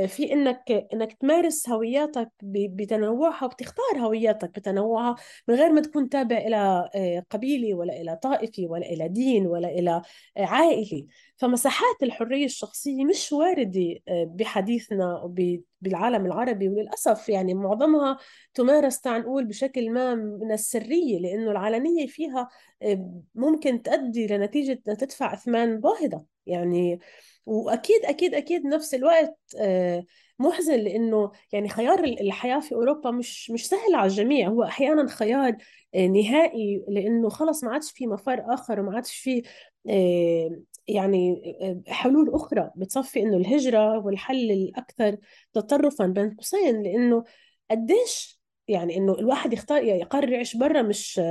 في 0.07 0.33
إنك 0.33 0.87
إنك 0.93 1.13
تمارس 1.13 1.69
هوياتك 1.69 2.31
بتنوعها 2.43 3.45
وبتختار 3.45 3.97
هوياتك 3.99 4.49
بتنوعها 4.49 5.15
من 5.47 5.55
غير 5.55 5.71
ما 5.71 5.81
تكون 5.81 6.09
تابع 6.09 6.37
إلى 6.37 6.89
قبيله 7.29 7.73
ولا 7.73 8.01
إلى 8.01 8.15
طائفه 8.23 8.63
ولا 8.67 8.85
إلى 8.85 9.07
دين 9.07 9.47
ولا 9.47 9.67
إلى 9.67 10.01
عائله 10.37 11.05
فمساحات 11.37 12.03
الحرية 12.03 12.45
الشخصية 12.45 13.05
مش 13.05 13.31
واردة 13.33 13.95
بحديثنا 14.09 15.23
بالعالم 15.83 16.25
العربي 16.25 16.69
وللأسف 16.69 17.29
يعني 17.29 17.53
معظمها 17.53 18.17
تمارس 18.53 19.01
تعال 19.01 19.21
نقول 19.21 19.45
بشكل 19.45 19.91
ما 19.91 20.15
من 20.15 20.51
السرية 20.51 21.19
لأنه 21.19 21.51
العلنيه 21.51 22.07
فيها 22.07 22.49
ممكن 23.35 23.81
تؤدي 23.81 24.27
لنتيجة 24.27 24.73
تدفع 24.85 25.33
أثمان 25.33 25.79
باهظه 25.79 26.25
يعني 26.45 26.99
وأكيد 27.45 28.05
أكيد 28.05 28.33
أكيد 28.35 28.65
نفس 28.65 28.93
الوقت 28.93 29.37
آه، 29.59 30.05
محزن 30.39 30.75
لأنه 30.75 31.31
يعني 31.51 31.69
خيار 31.69 32.03
الحياة 32.03 32.59
في 32.59 32.75
أوروبا 32.75 33.11
مش 33.11 33.51
مش 33.51 33.67
سهل 33.67 33.95
على 33.95 34.05
الجميع. 34.11 34.47
هو 34.47 34.63
أحيانا 34.63 35.07
خيار 35.07 35.57
آه، 35.95 36.07
نهائي 36.07 36.83
لأنه 36.87 37.29
خلص 37.29 37.63
ما 37.63 37.73
عادش 37.73 37.91
في 37.91 38.07
مفر 38.07 38.53
آخر 38.53 38.79
وما 38.79 38.95
عادش 38.95 39.15
في 39.15 39.43
آه، 39.89 40.59
يعني 40.87 41.41
حلول 41.87 42.33
أخرى 42.33 42.71
بتصفي 42.75 43.19
إنه 43.19 43.37
الهجرة 43.37 43.95
هو 43.97 44.09
الحل 44.09 44.51
الأكثر 44.51 45.17
تطرفا 45.53 46.05
بين 46.05 46.35
قوسين 46.35 46.83
لأنه 46.83 47.23
قديش 47.71 48.39
يعني 48.67 48.97
إنه 48.97 49.13
الواحد 49.13 49.53
يختار 49.53 49.83
يقرر 49.83 50.29
يعيش 50.29 50.57
برا 50.57 50.81
مش 50.81 51.21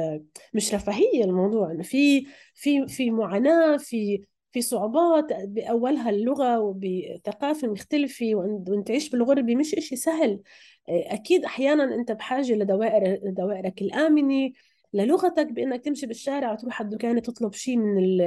مش 0.54 0.74
رفاهية 0.74 1.24
الموضوع. 1.24 1.70
إنه 1.72 1.82
في 1.82 2.26
في 2.54 2.86
في 2.88 3.10
معاناة 3.10 3.76
في 3.76 4.24
في 4.52 4.62
صعوبات 4.62 5.24
بأولها 5.32 6.10
اللغة 6.10 6.60
وبثقافة 6.60 7.68
مختلفة 7.68 8.26
وأن 8.34 8.84
تعيش 8.86 9.10
بالغربة 9.10 9.56
مش 9.56 9.74
إشي 9.74 9.96
سهل. 9.96 10.40
أكيد 10.88 11.44
أحيانا 11.44 11.94
أنت 11.94 12.12
بحاجة 12.12 12.52
لدوائر 12.52 13.20
دوائرك 13.24 13.82
الآمنة 13.82 14.52
للغتك 14.92 15.46
بإنك 15.46 15.84
تمشي 15.84 16.06
بالشارع 16.06 16.52
وتروح 16.52 16.80
على 16.80 16.90
الدكان 16.90 17.22
تطلب 17.22 17.52
شيء 17.54 17.76
من 17.76 18.18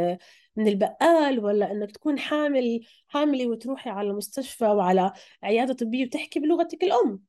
من 0.56 0.68
البقال 0.68 1.40
ولا 1.40 1.72
إنك 1.72 1.92
تكون 1.92 2.20
حامل 2.20 2.86
حامله 3.08 3.48
وتروحي 3.48 3.90
على 3.90 4.10
المستشفى 4.10 4.66
وعلى 4.66 5.14
عيادة 5.44 5.74
طبية 5.74 6.06
وتحكي 6.06 6.40
بلغتك 6.40 6.84
الأم. 6.84 7.20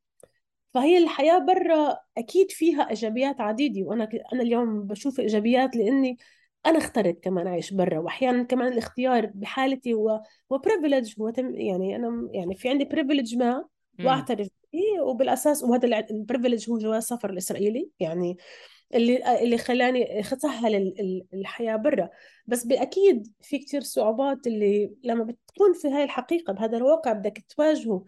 فهي 0.75 0.99
الحياة 0.99 1.39
برا 1.39 1.99
أكيد 2.19 2.51
فيها 2.51 2.91
إيجابيات 2.91 3.41
عديدة 3.41 3.83
وأنا 3.89 4.09
أنا 4.33 4.43
اليوم 4.43 4.83
بشوف 4.83 5.21
إيجابيات 5.21 5.77
لإني 5.77 6.19
أنا 6.67 6.79
اخترت 6.79 7.21
كمان 7.25 7.47
أعيش 7.47 7.75
برا. 7.75 7.99
واحيانا 7.99 8.43
كمان 8.43 8.73
الاختيار 8.73 9.27
بحالتي 9.35 9.95
هو 9.95 10.23
هو 10.53 10.59
privilege 10.59 11.15
هو 11.21 11.31
تم 11.31 11.55
يعني 11.55 11.97
أنا 11.97 12.29
يعني 12.33 12.55
في 12.55 12.69
عندي 12.69 12.85
privilege 12.85 13.37
ما 13.37 13.65
وأعترف 14.05 14.49
به 14.77 15.03
وبالأساس 15.03 15.63
وهذا 15.63 16.07
ال 16.11 16.17
privilege 16.17 16.71
هو 16.71 16.79
جواز 16.79 16.97
السفر 16.97 17.31
الإسرائيلي. 17.31 17.91
يعني 18.01 18.37
اللي 18.95 19.43
اللي 19.43 19.59
خلاني 19.59 20.23
سهل 20.23 20.95
الحياة 21.35 21.77
برا. 21.77 22.11
بس 22.47 22.65
بأكيد 22.65 23.33
في 23.41 23.59
كثير 23.59 23.81
صعوبات 23.81 24.47
اللي 24.47 24.95
لما 25.05 25.25
بتكون 25.25 25.73
في 25.73 25.89
هاي 25.89 26.05
الحقيقة 26.05 26.53
بهذا 26.53 26.77
الواقع 26.77 27.13
بدك 27.13 27.45
تواجهه. 27.57 28.05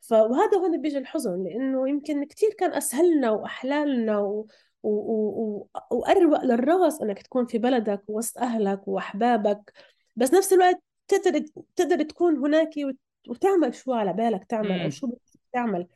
فوهذا 0.00 0.58
هون 0.58 0.80
بيجي 0.80 0.98
الحزن 0.98 1.44
لأنه 1.44 1.88
يمكن 1.88 2.24
كثير 2.24 2.50
كان 2.58 2.72
أسهلنا 2.72 3.30
وأحلالنا 3.30 4.18
و... 4.18 4.46
وأروق 5.90 6.44
للرأس 6.44 7.02
إنك 7.02 7.22
تكون 7.22 7.46
في 7.46 7.58
بلدك 7.58 8.02
وسط 8.08 8.38
أهلك 8.38 8.88
وأحبابك. 8.88 9.72
بس 10.16 10.34
نفس 10.34 10.52
الوقت 10.52 10.82
تقدر 11.08 11.44
تقدر 11.76 12.02
تكون 12.02 12.36
هناك 12.36 12.70
وتعمل 13.28 13.74
شو 13.74 13.92
على 13.92 14.12
بالك 14.12 14.44
تعمل 14.44 14.80
أو 14.80 14.90
شو 14.90 15.08
تعمل. 15.52 15.86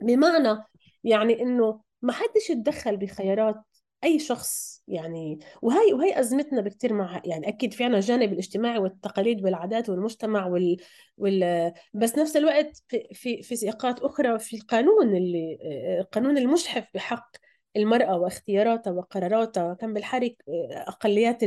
بمعنى 0.00 0.64
يعني 1.04 1.42
إنه 1.42 1.80
ما 2.02 2.12
حدش 2.12 2.50
يتدخل 2.50 2.96
بخيارات 2.96 3.62
أي 4.04 4.18
شخص 4.18 4.82
يعني 4.88 5.38
وهي 5.62 5.92
وهي 5.92 6.20
أزمتنا 6.20 6.60
بكثير 6.60 6.92
مع 6.92 7.22
يعني 7.24 7.48
أكيد 7.48 7.72
في 7.74 7.84
عنا 7.84 7.96
الجانب 7.96 8.32
الاجتماعي 8.32 8.78
والتقاليد 8.78 9.44
والعادات 9.44 9.88
والمجتمع 9.88 10.46
وال, 10.46 10.76
وال 11.16 11.72
بس 11.94 12.18
نفس 12.18 12.36
الوقت 12.36 12.82
في 12.88 13.08
في 13.14 13.42
في 13.42 13.56
سياقات 13.56 14.00
أخرى 14.00 14.38
في 14.38 14.56
القانون 14.56 15.16
اللي 15.16 15.58
القانون 16.00 16.38
المجحف 16.38 16.84
بحق 16.94 17.30
المرأة 17.76 18.18
واختياراتها 18.18 18.90
وقراراتها 18.90 19.74
كان 19.74 19.94
بالحرك 19.94 20.36
أقليات 20.70 21.40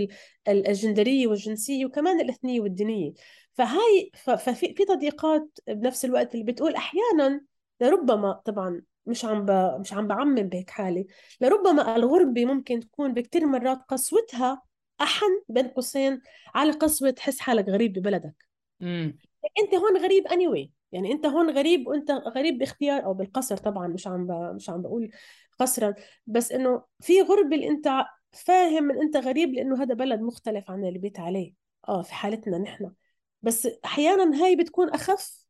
الجندرية 0.48 1.28
والجنسية 1.28 1.86
وكمان 1.86 2.22
الإثنية 2.22 2.62
والدينية. 2.62 3.14
فهاي 3.54 4.12
ففي 4.16 4.56
في 4.56 4.86
تضييقات 4.86 5.50
بنفس 5.68 6.06
الوقت 6.06 6.34
اللي 6.34 6.46
بتقول 6.46 6.76
أحيانا 6.76 7.42
لربما 7.82 8.34
طبعا 8.34 8.82
مش 9.06 9.26
عم 9.26 9.46
ب... 9.46 9.52
مش 9.80 9.94
عم 9.94 10.08
بعمم 10.08 10.36
بهيك 10.36 10.70
حالي 10.70 11.08
لربما 11.42 11.96
الغربة 11.96 12.46
ممكن 12.46 12.80
تكون 12.80 13.14
بكتير 13.14 13.46
مرات 13.46 13.78
قسوتها 13.88 14.62
أحن 15.02 15.42
بين 15.50 15.68
قوسين 15.68 16.22
على 16.56 16.72
قسوة 16.72 17.10
تحس 17.10 17.40
حالك 17.40 17.70
غريب 17.70 17.94
ببلدك. 17.94 18.48
امم 18.82 19.18
أنت 19.60 19.76
هون 19.76 19.98
غريب 19.98 20.28
anyway 20.28 20.70
يعني 20.92 21.12
أنت 21.12 21.26
هون 21.26 21.50
غريب 21.50 21.88
وأنت 21.88 22.12
غريب 22.12 22.58
باختيار 22.58 23.06
أو 23.06 23.14
بالقصر 23.14 23.58
طبعا 23.58 23.88
مش 23.88 24.08
عم 24.08 24.28
ب... 24.28 24.32
مش 24.32 24.70
عم 24.70 24.82
بقول 24.82 25.12
قصرا 25.60 25.94
بس 26.28 26.52
إنه 26.52 26.84
في 27.00 27.22
غربة 27.22 27.56
اللي 27.56 27.68
أنت 27.70 28.06
فاهم 28.32 28.92
إن 28.92 29.02
أنت 29.02 29.18
غريب 29.18 29.54
لأنه 29.54 29.84
هذا 29.84 29.94
بلد 29.94 30.22
مختلف 30.22 30.72
عن 30.72 30.86
اللي 30.86 31.00
بيت 31.00 31.20
عليه. 31.20 31.54
آه 31.88 32.02
في 32.02 32.14
حالتنا 32.14 32.58
نحن. 32.58 32.92
بس 33.42 33.68
أحيانا 33.86 34.44
هاي 34.44 34.56
بتكون 34.56 34.90
أخف 34.90 35.46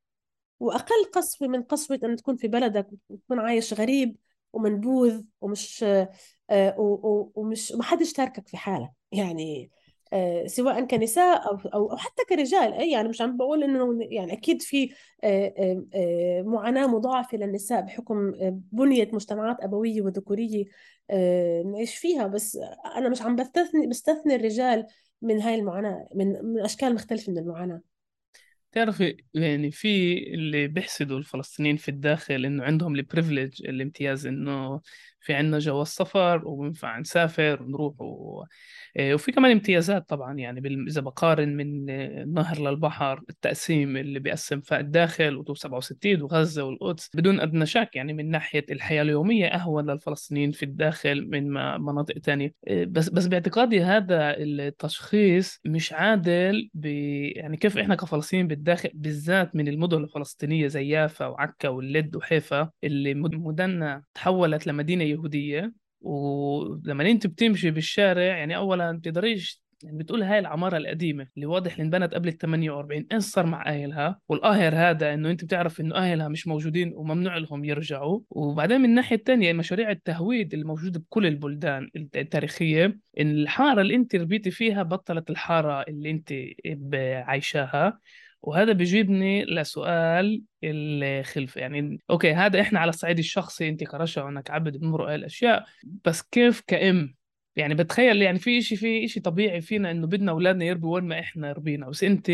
وأقل 0.60 1.06
قسوة 1.14 1.48
من 1.48 1.64
قسوة 1.64 2.00
أن 2.04 2.16
تكون 2.16 2.36
في 2.36 2.48
بلدك 2.48 2.88
وتكون 3.10 3.40
عايش 3.40 3.74
غريب 3.74 4.16
ومنبوذ 4.54 5.22
ومش 5.42 5.84
آه 6.50 6.76
ومش 7.36 7.72
ما 7.72 7.84
حدش 7.84 8.14
تاركك 8.14 8.48
في 8.48 8.58
حالك. 8.58 8.92
يعني 9.12 9.72
آه، 10.14 10.48
سواء 10.48 10.86
كنساء 10.86 11.48
أو 11.48 11.58
أو 11.92 11.98
حتى 11.98 12.24
كرجال 12.30 12.74
أي 12.74 12.92
يعني 12.92 13.08
مش 13.10 13.22
عم 13.22 13.38
بقول 13.38 13.64
إنه 13.64 13.98
يعني 14.02 14.34
أكيد 14.34 14.62
في 14.62 14.94
آه، 15.24 16.42
معاناة 16.46 16.88
مضاعفة 16.88 17.38
للنساء 17.38 17.82
بحكم 17.82 18.32
بنية 18.72 19.10
مجتمعات 19.14 19.58
أبوية 19.62 20.02
وذكورية 20.02 20.66
نعيش 21.66 21.96
فيها. 21.98 22.28
بس 22.28 22.60
أنا 22.96 23.10
مش 23.10 23.22
عم 23.22 23.36
بستثني 23.36 23.88
بستثني 23.88 24.36
الرجال 24.36 24.88
من 25.22 25.42
هاي 25.42 25.56
المعاناة 25.56 26.08
من 26.16 26.46
من 26.46 26.60
أشكال 26.62 26.94
مختلفة 26.96 27.32
من 27.32 27.38
المعاناة. 27.38 27.82
تعرفي 28.72 29.18
يعني 29.34 29.72
في 29.72 29.88
اللي 30.34 30.68
بيحسدوا 30.68 31.18
الفلسطينيين 31.18 31.78
في 31.78 31.90
الداخل 31.90 32.46
إنه 32.46 32.64
عندهم 32.64 32.96
البريفليج 32.96 33.62
الامتياز 33.68 34.28
إنه 34.28 34.82
في 35.30 35.36
عندنا 35.36 35.60
جواز 35.60 35.88
سفر 35.88 36.48
وبنفع 36.48 37.00
نسافر 37.00 37.64
ونروح 37.64 38.02
و... 38.02 38.44
إيه، 38.98 39.14
وفي 39.14 39.32
كمان 39.32 39.52
امتيازات 39.52 40.10
طبعا 40.10 40.34
يعني 40.34 40.62
بال- 40.62 40.88
إذا 40.88 41.02
بقارن 41.02 41.56
من 41.56 41.90
النهر 41.90 42.60
للبحر 42.60 43.22
التقسيم 43.30 43.98
اللي 43.98 44.20
بيقسم 44.20 44.62
فيها 44.62 44.80
الداخل 44.80 45.44
و67 45.50 46.22
وغزة 46.22 46.64
والقدس 46.64 47.10
بدون 47.14 47.40
أدنى 47.40 47.66
شك 47.66 47.90
يعني 47.96 48.14
من 48.14 48.30
ناحية 48.32 48.66
الحياة 48.72 49.02
اليومية 49.02 49.48
أهون 49.48 49.90
للفلسطينيين 49.92 50.52
في 50.52 50.64
الداخل 50.64 51.28
من 51.30 51.50
مناطق 51.82 52.14
تانية. 52.20 52.54
إيه، 52.68 52.86
بس 52.86 53.10
بس 53.10 53.26
باعتقادي 53.28 53.82
هذا 53.82 54.38
التشخيص 54.38 55.60
مش 55.66 55.94
عادل 55.94 56.70
ب... 56.74 56.86
يعني 57.36 57.58
كيف 57.58 57.78
إحنا 57.78 57.96
كفلسطينيين 57.96 58.48
بالداخل 58.48 58.90
بالذات 58.94 59.56
من 59.56 59.68
المدن 59.68 60.04
الفلسطينية 60.04 60.68
زي 60.68 60.88
يافا 60.90 61.26
وعكا 61.26 61.70
واللد 61.70 62.16
وحيفا 62.16 62.70
اللي 62.84 63.14
مد- 63.14 63.36
مدنها 63.36 64.04
تحولت 64.14 64.68
لمدينة 64.68 65.04
يهودية 65.20 65.74
ولما 66.02 67.10
أنت 67.12 67.28
بتمشي 67.28 67.72
بالشارع 67.72 68.22
يعني 68.22 68.56
اولا 68.56 68.92
بتقدريش 68.98 69.64
يعني 69.84 69.98
بتقول 69.98 70.24
هاي 70.24 70.40
العمارة 70.40 70.78
القديمة 70.78 71.28
اللي 71.36 71.46
واضح 71.46 71.72
اللي 71.72 71.84
انبنت 71.84 72.14
قبل 72.14 72.28
ال 72.28 72.38
48 72.38 73.06
إيش 73.12 73.24
صار 73.24 73.46
مع 73.46 73.66
أهلها؟ 73.68 74.20
والقاهر 74.30 74.76
هذا 74.76 75.14
إنه 75.14 75.32
أنت 75.32 75.44
بتعرف 75.44 75.82
إنه 75.82 75.96
أهلها 75.96 76.28
مش 76.28 76.48
موجودين 76.48 76.94
وممنوع 76.96 77.38
لهم 77.38 77.66
يرجعوا. 77.66 78.20
وبعدين 78.30 78.82
من 78.82 78.90
الناحية 78.90 79.16
الثانية 79.16 79.54
مشاريع 79.54 79.92
التهويد 79.92 80.54
اللي 80.54 80.66
موجودة 80.66 81.00
بكل 81.00 81.26
البلدان 81.26 81.90
التاريخية 81.96 83.00
إن 83.20 83.32
الحارة 83.32 83.82
اللي 83.82 83.96
أنت 83.96 84.16
ربيتي 84.16 84.52
فيها 84.52 84.84
بطلت 84.84 85.30
الحارة 85.30 85.82
اللي 85.82 86.12
أنت 86.12 86.34
عايشاها. 87.28 88.00
وهذا 88.42 88.72
بيجيبني 88.72 89.46
لسؤال 89.46 90.44
الخلفة. 90.64 91.62
يعني 91.62 92.00
أوكي 92.10 92.34
هذا 92.34 92.62
إحنا 92.62 92.80
على 92.80 92.90
الصعيد 92.90 93.18
الشخصي 93.18 93.70
أنت 93.70 93.84
كرشا 93.84 94.24
وأنك 94.24 94.52
عبد 94.52 94.78
بنمرق 94.78 95.10
الأشياء 95.10 95.66
بس 96.06 96.22
كيف 96.22 96.62
كأم؟ 96.68 97.16
يعني 97.56 97.76
بتخيل 97.76 98.22
يعني 98.22 98.40
في 98.40 98.62
شيء 98.62 98.78
في 98.78 99.08
شيء 99.08 99.24
طبيعي 99.24 99.62
فينا 99.62 99.92
إنه 99.92 100.08
بدنا 100.08 100.32
أولادنا 100.32 100.66
يربوا 100.66 100.96
وين 100.96 101.04
ما 101.04 101.20
إحنا 101.20 101.52
ربينا. 101.52 101.90
بس 101.90 102.04
أنت 102.04 102.30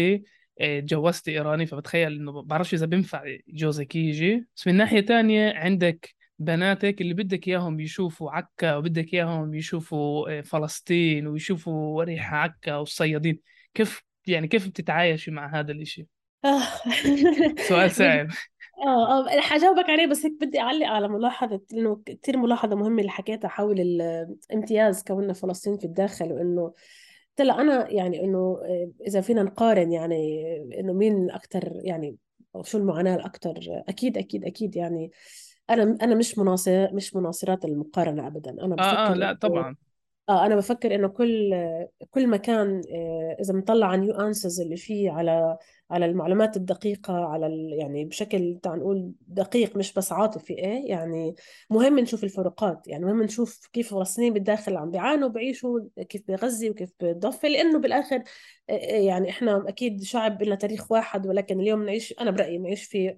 آه، 0.62 0.80
تجوزتي 0.80 1.32
إيراني 1.32 1.66
فبتخيل 1.66 2.14
إنه 2.16 2.42
بعرفش 2.42 2.74
إذا 2.74 2.86
بينفع 2.86 3.24
جوزك 3.48 3.96
يجي. 3.96 4.48
بس 4.56 4.68
من 4.68 4.76
ناحية 4.76 5.00
تانية 5.00 5.54
عندك 5.54 6.16
بناتك 6.40 7.02
اللي 7.02 7.14
بدك 7.14 7.48
إياهم 7.48 7.80
يشوفوا 7.80 8.32
عكا 8.32 8.76
وبدك 8.76 9.14
إياهم 9.14 9.54
يشوفوا 9.54 10.40
آه، 10.40 10.42
فلسطين 10.42 11.28
ويشوفوا 11.28 12.04
ريحة 12.04 12.38
عكا 12.38 12.76
والصيادين. 12.76 13.40
كيف 13.74 14.04
يعني 14.28 14.48
كيف 14.48 14.68
بتتعايشي 14.68 15.32
مع 15.32 15.60
هذا 15.60 15.72
الإشي؟ 15.72 16.08
آه. 16.46 16.62
سؤال 17.70 17.92
صعب. 18.00 18.28
آه 18.86 19.28
آه 19.30 19.38
رح 19.38 19.54
أجاوبك 19.54 19.90
عليه 19.90 20.08
بس 20.08 20.26
هيك 20.26 20.34
بدي 20.42 20.60
أعلق 20.60 20.88
على 20.88 21.08
ملاحظة 21.08 21.62
إنه 21.74 22.02
كثير 22.06 22.38
ملاحظة 22.38 22.76
مهمة 22.76 23.00
اللي 23.00 23.12
حكيتها 23.12 23.48
حول 23.48 23.80
الامتياز 23.80 25.04
كوننا 25.04 25.34
فلسطين 25.34 25.78
في 25.78 25.86
الداخل 25.86 26.32
وإنه 26.32 26.74
طلع 27.36 27.62
أنا 27.62 27.92
يعني 27.92 28.24
إنه 28.24 28.38
آه، 28.64 28.92
إذا 29.08 29.22
فينا 29.22 29.44
نقارن 29.44 29.92
يعني 29.92 30.46
إنه 30.80 30.94
مين 30.94 31.32
أكثر 31.32 31.80
يعني 31.84 32.18
أو 32.56 32.64
شو 32.64 32.78
المعاناة 32.78 33.16
الاكثر 33.16 33.84
أكيد 33.90 34.18
أكيد 34.18 34.46
أكيد 34.46 34.76
يعني 34.76 35.12
أنا 35.70 35.98
أنا 36.02 36.16
مش 36.16 36.38
مناصر 36.38 36.94
مش 36.94 37.16
مناصرات 37.16 37.66
المقارنة 37.66 38.28
ابدا 38.28 38.52
أنا 38.52 38.76
آه 38.80 38.84
آه 38.84 39.06
بفكر 39.06 39.20
لا 39.20 39.34
طبعا. 39.34 39.76
آه 40.30 40.46
أنا 40.46 40.56
بفكر 40.56 40.96
إنه 40.96 41.08
كل 41.08 41.54
كل 42.12 42.28
مكان 42.30 42.82
آه، 42.96 43.38
إذا 43.42 43.54
بنطلع 43.54 43.88
على 43.88 44.02
نيو 44.02 44.14
انسز 44.16 44.62
اللي 44.62 44.78
فيه 44.78 45.12
على 45.12 45.58
على 45.92 46.06
المعلومات 46.06 46.58
الدقيقة 46.58 47.14
على 47.14 47.48
ال 47.48 47.74
يعني 47.80 48.06
بشكل 48.06 48.60
تعال 48.64 48.80
نقول 48.80 49.12
دقيق 49.28 49.78
مش 49.78 49.94
بس 49.94 50.12
عاطفي 50.12 50.54
إيه؟ 50.54 50.90
يعني 50.90 51.36
مهم 51.70 52.00
نشوف 52.00 52.24
الفروقات 52.24 52.88
يعني 52.88 53.06
مهم 53.06 53.24
نشوف 53.24 53.68
كيف 53.74 53.94
الفلسطينيين 53.94 54.34
بالداخل 54.34 54.78
عم 54.78 54.92
بيعانوا 54.92 55.30
بيعيشوا 55.30 55.80
كيف 56.10 56.22
بغزه 56.28 56.70
وكيف 56.70 56.90
بالآخر 57.80 58.24
آه، 58.70 58.74
آه، 58.74 59.00
يعني 59.00 59.30
إحنا 59.30 59.66
أكيد 59.68 60.04
شعب 60.04 60.44
لنا 60.44 60.56
تاريخ 60.56 60.92
واحد 60.92 61.28
ولكن 61.28 61.60
اليوم 61.60 61.84
نعيش 61.86 62.14
أنا 62.22 62.32
برأيي 62.32 62.58
نعيش 62.58 62.84
في 62.84 63.16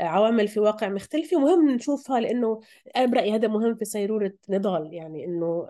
عوامل 0.00 0.48
في 0.48 0.60
واقع 0.60 0.88
مختلفه 0.88 1.36
ومهم 1.36 1.70
نشوفها 1.70 2.20
لأنه 2.20 2.60
أنا 2.96 3.06
برأيي 3.06 3.34
هذا 3.34 3.48
مهم 3.48 3.74
في 3.74 3.84
صيروره 3.84 4.32
نضال 4.48 4.94
يعني 4.94 5.24
إنه 5.24 5.68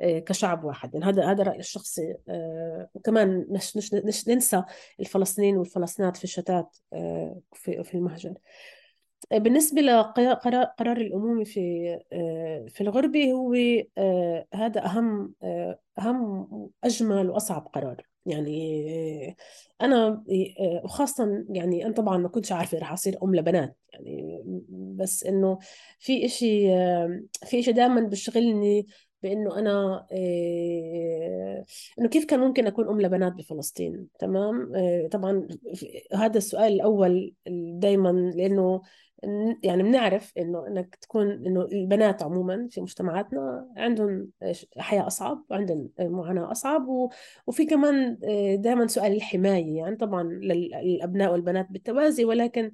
كشعب 0.00 0.64
واحد. 0.64 0.94
يعني 0.94 1.06
هذا 1.06 1.24
هذا 1.24 1.42
رأيي 1.42 1.58
الشخصي 1.58 2.14
وكمان 2.94 3.46
نش 4.04 4.28
ننسى 4.28 4.62
الفلسطينيين 5.00 5.59
والفلسطينات 5.60 6.16
في 6.16 6.24
الشتات 6.24 6.76
آه، 6.92 7.40
في 7.52 7.94
المهجر. 7.94 8.34
آه، 9.32 9.38
بالنسبة 9.38 9.80
لقرار 9.82 10.64
قرار 10.64 10.96
الأمومة 10.96 11.44
في 11.44 11.98
في 12.68 12.80
الغربة 12.80 13.32
هو 13.32 13.54
هذا 14.54 14.84
أهم 14.84 15.34
أهم 15.98 16.48
أجمل 16.84 17.30
وأصعب 17.30 17.68
قرار. 17.74 18.06
يعني 18.26 19.36
أنا 19.82 20.24
وخاصة 20.84 21.44
يعني 21.50 21.86
أنا 21.86 21.94
طبعا 21.94 22.18
ما 22.18 22.28
كنتش 22.28 22.52
عارفة 22.52 22.78
رح 22.78 22.92
أصير 22.92 23.18
أم 23.22 23.34
لبنات 23.34 23.76
يعني 23.92 24.42
بس 24.70 25.24
إنه 25.24 25.58
في 25.98 26.24
إشي 26.24 26.68
في 27.46 27.60
إشي 27.60 27.72
دائما 27.72 28.00
بشغلني 28.00 28.86
بإنه 29.22 29.58
أنا 29.58 30.06
إيه 30.12 31.64
إنه 31.98 32.08
كيف 32.08 32.24
كان 32.24 32.40
ممكن 32.40 32.66
أكون 32.66 32.88
أم 32.88 33.00
لبنات 33.00 33.32
بفلسطين؟ 33.32 34.06
تمام؟ 34.18 34.74
إيه 34.74 35.08
طبعا 35.08 35.48
هذا 36.14 36.38
السؤال 36.38 36.72
الأول 36.72 37.34
دائما 37.78 38.32
لأنه 38.34 38.82
يعني 39.62 39.82
بنعرف 39.82 40.32
إنه 40.38 40.66
إنك 40.66 40.94
تكون 40.94 41.30
إنه 41.30 41.62
البنات 41.62 42.22
عموما 42.22 42.68
في 42.70 42.80
مجتمعاتنا 42.80 43.68
عندهم 43.76 44.30
حياة 44.78 45.06
أصعب 45.06 45.44
وعندهم 45.50 45.90
معاناة 46.00 46.50
أصعب 46.50 46.86
وفي 47.46 47.66
كمان 47.66 48.18
دائما 48.60 48.86
سؤال 48.86 49.12
الحماية 49.12 49.76
يعني 49.76 49.96
طبعا 49.96 50.22
للأبناء 50.22 51.32
والبنات 51.32 51.66
بالتوازي 51.70 52.24
ولكن 52.24 52.64
آه، 52.64 52.70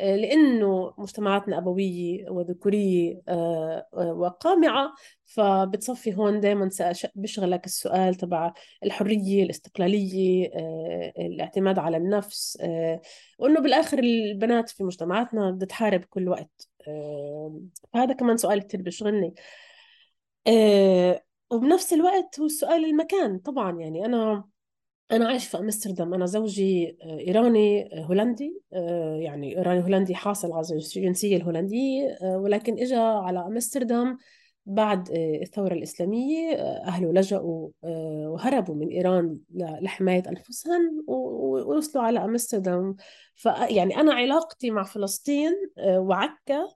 لأنه 0.00 0.94
مجتمعاتنا 0.98 1.58
أبوية 1.58 2.30
وذكورية 2.30 3.22
آه، 3.28 3.86
آه، 3.94 4.12
وقامعة. 4.12 4.94
فبتصفي 5.24 6.14
هون 6.16 6.40
دائما 6.40 6.70
بيشغلك 7.14 7.66
السؤال 7.66 8.14
تبع 8.14 8.52
الحرية 8.84 9.42
الاستقلالية 9.44 10.50
الاعتماد 11.18 11.78
على 11.78 11.96
النفس 11.96 12.58
وإنه 13.38 13.60
بالآخر 13.60 13.98
البنات 13.98 14.70
في 14.70 14.84
مجتمعاتنا 14.84 15.50
بدها 15.50 15.66
تحارب 15.66 16.04
كل 16.04 16.28
وقت. 16.28 16.68
فهذا 17.92 18.12
كمان 18.12 18.36
سؤال 18.36 18.60
كتير 18.62 18.82
بيشغلني. 18.82 19.34
وبنفس 21.50 21.92
الوقت 21.92 22.40
هو 22.40 22.46
السؤال 22.46 22.84
المكان. 22.84 23.38
طبعا 23.38 23.80
يعني 23.80 24.06
أنا 24.06 24.44
أنا 25.12 25.28
عايش 25.28 25.46
في 25.48 25.58
أمستردام. 25.58 26.14
أنا 26.14 26.26
زوجي 26.26 26.98
آه، 27.02 27.18
إيراني 27.18 27.98
آه، 27.98 28.04
هولندي 28.04 28.62
آه، 28.72 29.16
يعني 29.16 29.58
إيراني 29.58 29.82
هولندي 29.84 30.14
حاصل 30.14 30.52
على 30.52 30.66
الجنسية 30.96 31.36
الهولندية 31.36 32.18
ولكن 32.22 32.78
إجا 32.78 32.98
على 33.00 33.46
أمستردام 33.46 34.18
بعد 34.66 35.10
الثورة 35.42 35.74
الإسلامية 35.74 36.52
أهله 36.86 37.12
لجأوا 37.12 37.70
وهربوا 38.28 38.74
من 38.74 38.88
إيران 38.88 39.38
لحماية 39.54 40.22
أنفسهم 40.28 41.04
ووصلوا 41.06 42.04
على 42.04 42.24
أمستردام. 42.24 42.96
فيعني 43.34 43.96
أنا 43.96 44.14
علاقتي 44.14 44.70
مع 44.70 44.82
فلسطين 44.82 45.52
وعكا 45.86 46.68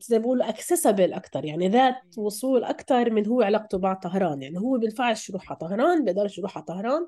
زي 0.00 0.16
ما 0.16 0.22
بيقولوا 0.22 0.48
اكسسبل 0.48 1.12
أكثر 1.12 1.44
يعني 1.44 1.68
ذات 1.68 2.18
وصول 2.18 2.64
أكثر 2.64 3.10
من 3.10 3.26
هو 3.26 3.42
علاقته 3.42 3.78
مع 3.78 3.94
طهران. 3.94 4.42
يعني 4.42 4.58
هو 4.58 4.78
بينفعش 4.78 5.28
يروح 5.30 5.50
على 5.50 5.58
طهران 5.58 6.04
بيقدرش 6.04 6.38
يروح 6.38 6.56
على 6.56 6.66
طهران. 6.66 7.06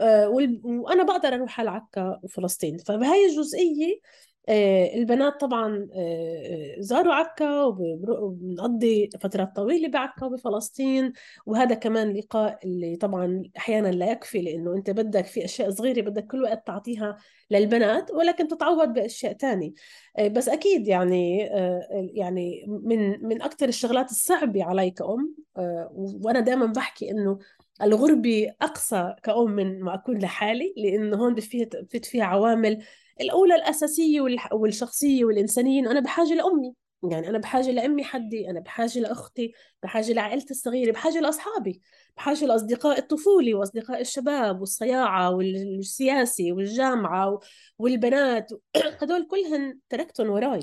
وأنا 0.00 1.02
بقدر 1.02 1.28
أروح 1.34 1.60
على 1.60 1.70
عكا 1.70 2.20
وفلسطين 2.22 2.78
فبهاي 2.78 3.26
الجزئية 3.26 4.00
آه، 4.48 4.94
البنات 4.94 5.40
طبعا 5.40 5.88
آه، 5.94 6.76
آه، 6.78 6.80
زاروا 6.80 7.14
عكا 7.14 7.62
وبنقضي 7.64 9.10
فترات 9.20 9.56
طويلة 9.56 9.88
بعكا 9.88 10.26
وبفلسطين 10.26 11.12
وهذا 11.46 11.74
كمان 11.74 12.12
لقاء 12.12 12.58
اللي 12.64 12.96
طبعا 12.96 13.42
أحيانا 13.56 13.88
لا 13.88 14.10
يكفي 14.10 14.42
لأنه 14.42 14.74
أنت 14.76 14.90
بدك 14.90 15.26
في 15.26 15.44
أشياء 15.44 15.70
صغيرة 15.70 16.00
بدك 16.00 16.26
كل 16.26 16.42
وقت 16.42 16.66
تعطيها 16.66 17.16
للبنات 17.50 18.10
ولكن 18.10 18.48
تتعوض 18.48 18.88
بأشياء 18.88 19.32
تانية. 19.32 19.72
آه، 20.18 20.28
بس 20.28 20.48
أكيد 20.48 20.88
يعني 20.88 21.50
آه، 21.54 21.88
يعني 22.14 22.64
من 22.68 23.26
من 23.26 23.42
أكثر 23.42 23.68
الشغلات 23.68 24.10
الصعبة 24.10 24.64
علي 24.64 24.90
كأم 24.90 25.34
آه، 25.56 25.90
وأنا 25.94 26.40
دائما 26.40 26.66
بحكي 26.66 27.10
إنه 27.10 27.38
الغربة 27.82 28.54
أقصى 28.62 29.14
كأم 29.22 29.50
من 29.50 29.80
ما 29.80 29.94
أكون 29.94 30.18
لحالي 30.18 30.74
لأنه 30.76 31.16
هون 31.16 31.40
فيها 31.40 31.66
فيت 31.90 32.04
فيها 32.06 32.24
عوامل 32.24 32.82
الأولى 33.20 33.54
الأساسية 33.54 34.20
والشخصية 34.52 35.24
والإنسانية 35.24 35.80
إنه 35.80 35.90
أنا 35.90 36.00
بحاجة 36.00 36.34
لأمي. 36.34 36.74
يعني 37.10 37.28
أنا 37.28 37.38
بحاجة 37.38 37.70
لأمي 37.70 38.04
حدي 38.04 38.50
أنا 38.50 38.60
بحاجة 38.60 38.98
لأختي 38.98 39.52
بحاجة 39.82 40.12
لعائلتي 40.12 40.50
الصغيرة 40.50 40.92
بحاجة 40.92 41.20
لأصحابي 41.20 41.82
بحاجة 42.16 42.44
لأصدقاء 42.46 42.98
الطفولة 42.98 43.54
وأصدقاء 43.54 44.00
الشباب 44.00 44.60
والصياعة 44.60 45.30
والسياسي 45.30 46.52
والجامعة 46.52 47.40
والبنات 47.78 48.50
هدول 49.02 49.26
كلهن 49.26 49.78
تركتهم 49.88 50.30
وراي. 50.30 50.60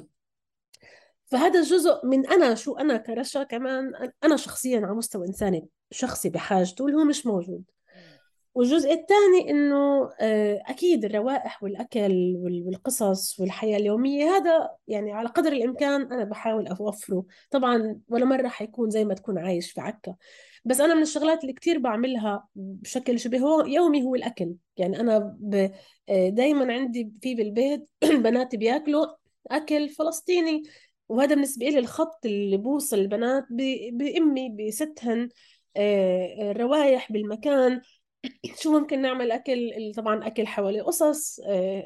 فهذا 1.33 1.61
جزء 1.61 2.05
من 2.05 2.27
أنا 2.27 2.55
شو 2.55 2.75
أنا 2.77 2.97
كرشا 2.97 3.43
كمان 3.43 3.91
أنا 4.23 4.37
شخصيا 4.37 4.79
على 4.79 4.95
مستوى 4.95 5.27
إنساني 5.27 5.67
شخصي 5.91 6.29
بحاجته 6.29 6.85
اللي 6.87 6.97
هو 6.97 7.03
مش 7.03 7.25
موجود. 7.25 7.63
والجزء 8.55 8.93
الثاني 8.93 9.49
إنه 9.49 10.09
آه، 10.21 10.63
أكيد 10.65 11.05
الروائح 11.05 11.63
والأكل 11.63 12.35
وال- 12.37 12.63
والقصص 12.65 13.39
والحياة 13.39 13.77
اليومية 13.77 14.25
هذا 14.25 14.69
يعني 14.87 15.11
على 15.13 15.29
قدر 15.29 15.51
الإمكان 15.51 16.01
أنا 16.01 16.23
بحاول 16.23 16.67
أوفره. 16.67 17.25
طبعا 17.51 17.99
ولا 18.09 18.25
مرة 18.25 18.47
حيكون 18.47 18.89
زي 18.89 19.05
ما 19.05 19.13
تكون 19.13 19.37
عايش 19.37 19.71
في 19.71 19.81
عكا. 19.81 20.15
بس 20.65 20.81
أنا 20.81 20.93
من 20.95 21.01
الشغلات 21.01 21.41
اللي 21.41 21.53
كثير 21.53 21.79
بعملها 21.79 22.47
بشكل 22.55 23.19
شبه 23.19 23.67
يومي 23.67 24.03
هو 24.03 24.15
الأكل. 24.15 24.55
يعني 24.77 24.99
أنا 24.99 25.37
دائما 26.07 26.73
عندي 26.73 27.11
في 27.21 27.35
بالبيت 27.35 27.87
بناتي 28.23 28.57
بياكلوا 28.57 29.05
أكل 29.51 29.89
فلسطيني. 29.89 30.63
وهذا 31.09 31.35
بالنسبة 31.35 31.65
لي 31.69 31.79
الخط 31.79 32.25
اللي 32.25 32.57
بوصل 32.57 32.99
البنات 32.99 33.45
ب- 33.49 33.97
بأمي 33.97 34.49
بستهن 34.49 35.29
آه، 35.77 36.51
الروايح 36.51 37.11
بالمكان. 37.11 37.81
شو 38.61 38.79
ممكن 38.79 39.01
نعمل؟ 39.01 39.31
أكل 39.31 39.91
طبعا 39.97 40.27
أكل 40.27 40.47
حوالي 40.47 40.81
قصص 40.81 41.39
آه، 41.39 41.79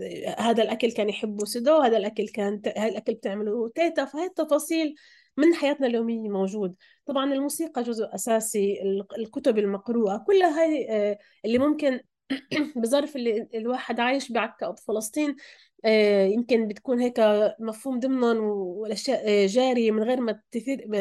آه، 0.00 0.40
هذا 0.40 0.62
الأكل 0.62 0.92
كان 0.92 1.08
يحبه 1.08 1.44
سيدو 1.44 1.76
هذا 1.76 1.96
الأكل 1.96 2.28
كان 2.28 2.62
هذا 2.76 2.88
الأكل 2.88 3.14
بتعمله 3.14 3.68
تيتا. 3.68 4.04
فهي 4.04 4.26
التفاصيل 4.26 4.94
من 5.36 5.54
حياتنا 5.54 5.86
اليومية 5.86 6.28
موجود. 6.28 6.74
طبعا 7.06 7.32
الموسيقى 7.34 7.82
جزء 7.82 8.14
أساسي 8.14 8.82
ال- 8.82 9.06
الكتب 9.18 9.58
المقروءة 9.58 10.24
كلها 10.26 10.62
هاي 10.62 11.18
اللي 11.44 11.58
ممكن 11.58 12.00
بظرف 12.76 13.16
اللي 13.16 13.48
الواحد 13.54 14.00
عايش 14.00 14.32
بعكا 14.32 14.66
أو 14.66 14.72
بفلسطين 14.72 15.36
آه، 15.84 16.26
يمكن 16.26 16.68
بتكون 16.68 17.00
هيك 17.00 17.20
مفهوم 17.60 18.00
ضمنا 18.00 18.40
والأشياء 18.40 19.44
آه، 19.44 19.46
جارية 19.46 19.90
من 19.90 20.02
غير 20.02 20.20
ما 20.20 20.40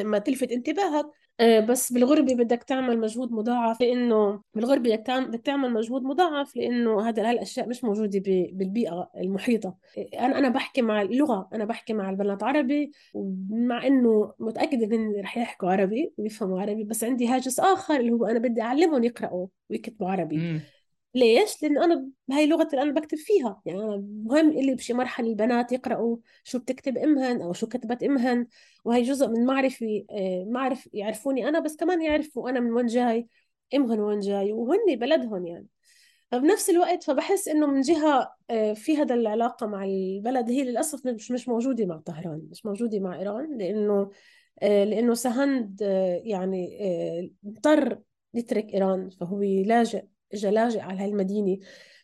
ما 0.04 0.18
تلفت 0.20 0.52
انتباهك. 0.52 1.06
آه، 1.40 1.60
بس 1.60 1.94
بالغربة 1.94 2.36
بدك 2.36 2.64
تعمل 2.64 3.00
مجهود 3.00 3.32
مضاعف 3.32 3.82
لأنه 3.82 4.42
بالغربة 4.54 4.90
بدك 4.96 5.06
تعمل 5.06 5.28
بدك 5.28 5.42
تعمل 5.42 5.74
مجهود 5.74 6.04
مضاعف 6.04 6.56
لأنه 6.56 7.10
هذا 7.10 7.30
هالأشياء 7.30 7.70
مش 7.70 7.84
موجودة 7.84 8.20
بالبيئة 8.26 9.10
المحيطة. 9.18 9.76
أنا 10.20 10.38
أنا 10.38 10.50
بحكي 10.50 10.82
مع 10.82 11.02
اللغة 11.02 11.50
أنا 11.54 11.66
بحكي 11.66 11.94
مع 11.94 12.10
البنات 12.10 12.44
عربي 12.44 12.92
ومع 13.14 13.88
إنه 13.88 14.34
متأكدة 14.40 14.96
إن 14.96 15.22
رح 15.22 15.38
يحكوا 15.38 15.70
عربي 15.72 16.14
ويفهموا 16.18 16.62
عربي 16.62 16.84
بس 16.84 17.04
عندي 17.04 17.28
هاجس 17.28 17.60
آخر 17.60 17.96
اللي 17.96 18.12
هو 18.12 18.26
أنا 18.26 18.40
بدي 18.40 18.62
أعلمهم 18.62 19.04
يقرأوا 19.04 19.48
ويكتبوا 19.70 20.10
عربي. 20.10 20.36
ليش؟ 21.16 21.64
لأن 21.64 21.78
أنا 21.78 22.10
هاي 22.32 22.48
لغة 22.48 22.68
اللي 22.72 22.82
أنا 22.82 22.92
بكتب 22.92 23.18
فيها. 23.18 23.62
يعني 23.66 23.80
أنا 23.84 23.98
مهم 24.26 24.50
إلي 24.50 24.76
بشي 24.76 24.94
مرحلة 24.94 25.28
البنات 25.30 25.72
يقرأوا 25.72 26.18
شو 26.44 26.60
بتكتب 26.60 26.98
أمهن 26.98 27.42
أو 27.42 27.54
شو 27.54 27.68
كتبت 27.68 28.04
أمهن. 28.04 28.48
وهي 28.86 29.02
جزء 29.02 29.28
من 29.28 29.46
معرفة 29.46 30.06
آه، 30.12 30.46
معرف 30.50 30.90
يعرفوني 30.94 31.48
أنا 31.50 31.60
بس 31.60 31.76
كمان 31.76 32.02
يعرفوا 32.02 32.50
أنا 32.50 32.60
من 32.60 32.72
وين 32.72 32.86
جاي 32.86 33.28
أمهن 33.76 34.00
وين 34.00 34.20
جاي 34.20 34.52
وهن 34.54 34.96
بلدهم 34.96 35.46
يعني. 35.46 35.68
فبنفس 36.32 36.70
الوقت 36.70 37.04
فبحس 37.04 37.48
إنه 37.48 37.68
من 37.68 37.82
جهة 37.82 38.36
آه، 38.50 38.74
في 38.74 38.98
هذا 38.98 39.16
العلاقة 39.16 39.68
مع 39.68 39.84
البلد. 39.86 40.50
هي 40.52 40.64
للأسف 40.64 41.06
مش 41.08 41.32
مش 41.32 41.48
موجودة 41.50 41.86
مع 41.86 41.98
طهران 41.98 42.48
مش 42.52 42.66
موجودة 42.66 43.00
مع 43.00 43.20
إيران 43.20 43.58
لأنه 43.58 44.10
آه، 44.64 44.84
لأنه 44.84 45.14
سهند 45.14 45.82
يعني 46.26 46.78
اضطر 47.46 48.00
يترك 48.34 48.74
إيران. 48.74 49.10
فهو 49.10 49.42
لاجئ 49.42 50.04
اجى 50.34 50.50
لاجئ 50.50 50.80
على 50.80 51.00
هاي 51.00 51.06
المدينة 51.06 51.58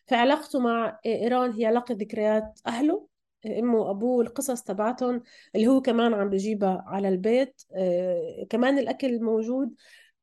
فعلاقته 0.06 0.60
مع 0.60 0.98
إيران 1.06 1.52
هي 1.52 1.66
علاقة 1.66 1.94
ذكريات 1.94 2.60
أهله 2.66 3.10
أمه 3.46 3.78
وأبوه 3.78 4.22
القصص 4.22 4.62
تبعتهم 4.62 5.22
اللي 5.54 5.66
هو 5.66 5.80
كمان 5.80 6.14
عم 6.14 6.30
بجيبها 6.30 6.84
على 6.86 7.08
البيت. 7.08 7.62
آه، 7.74 8.46
كمان 8.50 8.78
الأكل 8.78 9.22
موجود. 9.22 9.74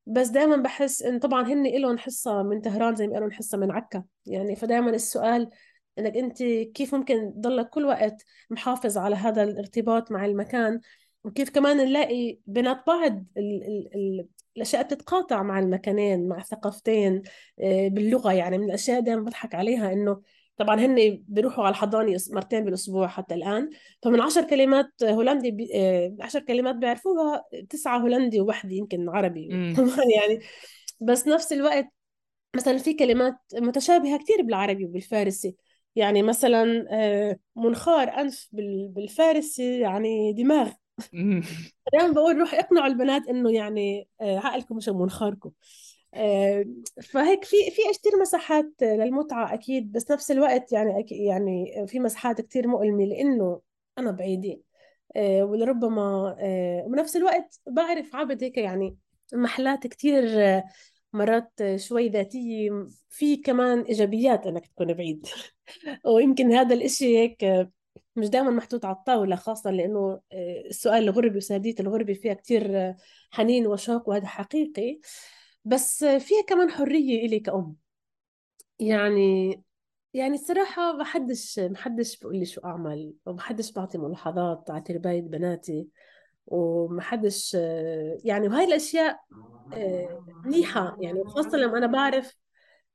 بس 0.06 0.28
دائما 0.28 0.56
بحس 0.56 1.02
إن 1.02 1.18
طبعا 1.18 1.42
هن 1.48 1.66
إلهم 1.66 1.98
حصة 1.98 2.42
من 2.42 2.60
طهران 2.60 2.94
زي 2.96 3.06
ما 3.06 3.18
إلهم 3.18 3.30
حصة 3.30 3.58
من 3.58 3.70
عكا. 3.70 4.04
يعني 4.26 4.56
فدائما 4.56 4.90
السؤال 4.90 5.50
إنك 5.98 6.16
أنت 6.16 6.42
كيف 6.74 6.94
ممكن 6.94 7.32
تضلك 7.34 7.68
كل 7.68 7.84
وقت 7.84 8.24
محافظ 8.50 8.98
على 8.98 9.16
هذا 9.16 9.42
الارتباط 9.42 10.12
مع 10.12 10.24
المكان؟ 10.26 10.80
وكيف 11.28 11.50
كمان 11.50 11.76
نلاقي 11.76 12.38
بينات 12.46 12.86
بعض 12.86 13.24
ال 13.36 13.62
ال 13.62 13.88
ال 13.94 14.26
الأشياء 14.56 14.82
بتتقاطع 14.82 15.42
مع 15.42 15.58
المكانين 15.58 16.28
مع 16.28 16.38
الثقافتين 16.38 17.22
آه، 17.60 17.88
باللغة 17.88 18.32
يعني. 18.32 18.58
من 18.58 18.64
الأشياء 18.64 19.00
دائما 19.00 19.22
بضحك 19.22 19.54
عليها 19.54 19.92
إنه 19.92 20.20
طبعا 20.56 20.80
هن 20.80 21.24
بيروحوا 21.28 21.64
على 21.64 21.70
الحضانة 21.70 22.16
مرتين 22.30 22.64
بالأسبوع 22.64 23.06
حتى 23.06 23.34
الآن. 23.34 23.70
فمن 24.02 24.20
عشر 24.20 24.44
كلمات 24.44 24.90
هولندي 25.02 25.50
بي... 25.50 25.70
آه، 25.74 26.16
عشر 26.20 26.40
كلمات 26.40 26.74
بيعرفوها 26.74 27.44
تسعة 27.70 27.98
هولندي 27.98 28.40
وواحدة 28.40 28.72
يمكن 28.74 29.08
عربي. 29.08 29.48
يعني. 30.18 30.40
بس 31.00 31.28
نفس 31.28 31.52
الوقت 31.52 31.86
مثلا 32.56 32.78
في 32.78 32.94
كلمات 32.94 33.36
متشابهة 33.54 34.18
كثير 34.18 34.42
بالعربي 34.42 34.84
وبالفارسي. 34.84 35.56
يعني 35.96 36.22
مثلا 36.22 36.86
آه، 36.90 37.38
منخار 37.56 38.10
بال- 38.52 38.88
بالفارسي 38.88 39.80
يعني 39.80 40.32
دماغ. 40.32 40.70
دائما 41.92 42.12
بقول 42.12 42.38
روح 42.38 42.54
اقنعوا 42.54 42.86
البنات 42.86 43.28
إنه 43.28 43.52
يعني 43.52 44.08
آه، 44.20 44.38
عقلكم 44.38 44.76
مش 44.76 44.88
منخاركم 44.88 45.50
آه، 46.14 46.64
فهيك 47.10 47.44
في 47.44 47.56
في 47.70 47.82
كثير 47.98 48.12
مساحات 48.20 48.72
للمتعة 48.82 49.54
أكيد 49.54 49.92
بس 49.92 50.10
نفس 50.10 50.30
الوقت 50.30 50.72
يعني 50.72 51.06
يعني 51.10 51.86
في 51.86 52.00
مساحات 52.00 52.40
كثير 52.40 52.68
مؤلمة 52.68 53.04
لأنه 53.04 53.60
أنا 53.98 54.10
بعيدة 54.10 54.60
آه، 55.16 55.44
ولربما 55.44 56.36
وبنفس 56.86 57.16
الوقت 57.16 57.60
بعرف 57.66 58.16
عبد 58.16 58.44
هيك 58.44 58.58
يعني 58.58 58.96
محلات 59.32 59.86
كثير 59.86 60.24
مرات 61.12 61.52
شوي 61.76 62.08
ذاتية 62.08 62.86
في 63.08 63.36
كمان 63.36 63.80
إيجابيات 63.80 64.46
إنك 64.46 64.66
تكون 64.66 64.92
بعيد. 64.94 65.26
ويمكن 66.06 66.52
هذا 66.52 66.74
الإشي 66.74 67.18
هيك 67.18 67.68
مش 68.16 68.28
دائما 68.28 68.50
محطوط 68.50 68.84
على 68.84 68.96
الطاولة 68.96 69.36
خاصة 69.36 69.70
لأنه 69.70 70.20
آه، 70.32 70.62
السؤال 70.66 71.02
الغربي 71.02 71.36
وسادية 71.36 71.74
الغربة 71.80 72.14
فيها 72.14 72.34
كتير 72.34 72.78
آه، 72.78 72.96
حنين 73.30 73.66
وشوق 73.66 74.08
وهذا 74.08 74.26
حقيقي. 74.26 75.00
بس 75.64 76.04
فيها 76.04 76.42
كمان 76.48 76.70
حرية 76.70 77.26
إلي 77.26 77.40
كأم. 77.40 77.76
يعني 78.78 79.62
يعني 80.14 80.34
الصراحة 80.34 80.92
ما 80.92 81.04
حدش 81.04 81.58
ما 81.58 81.76
حدش 81.76 82.18
بيقول 82.18 82.36
لي 82.36 82.46
شو 82.46 82.60
أعمل 82.64 83.14
وما 83.26 83.40
حدش 83.40 83.72
بعطي 83.72 83.98
ملاحظات 83.98 84.70
على 84.70 84.80
تربية 84.80 85.20
بناتي 85.20 85.88
وما 86.46 87.02
حدش 87.02 87.56
آه، 87.60 88.18
يعني 88.24 88.48
وهاي 88.48 88.64
الأشياء 88.64 89.20
منيحة. 90.44 90.96
يعني 91.00 91.20
وخاصة 91.20 91.58
لما 91.58 91.78
أنا 91.78 91.86
بعرف 91.86 92.36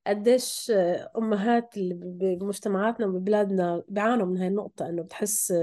قديش 0.07 0.71
أمهات 1.17 1.77
اللي 1.77 1.95
بمجتمعاتنا 2.35 3.05
وببلادنا 3.05 3.83
بيعانوا 3.87 4.25
من 4.25 4.37
هاي 4.37 4.47
النقطة 4.47 4.89
إنه 4.89 5.03
بتحس 5.03 5.53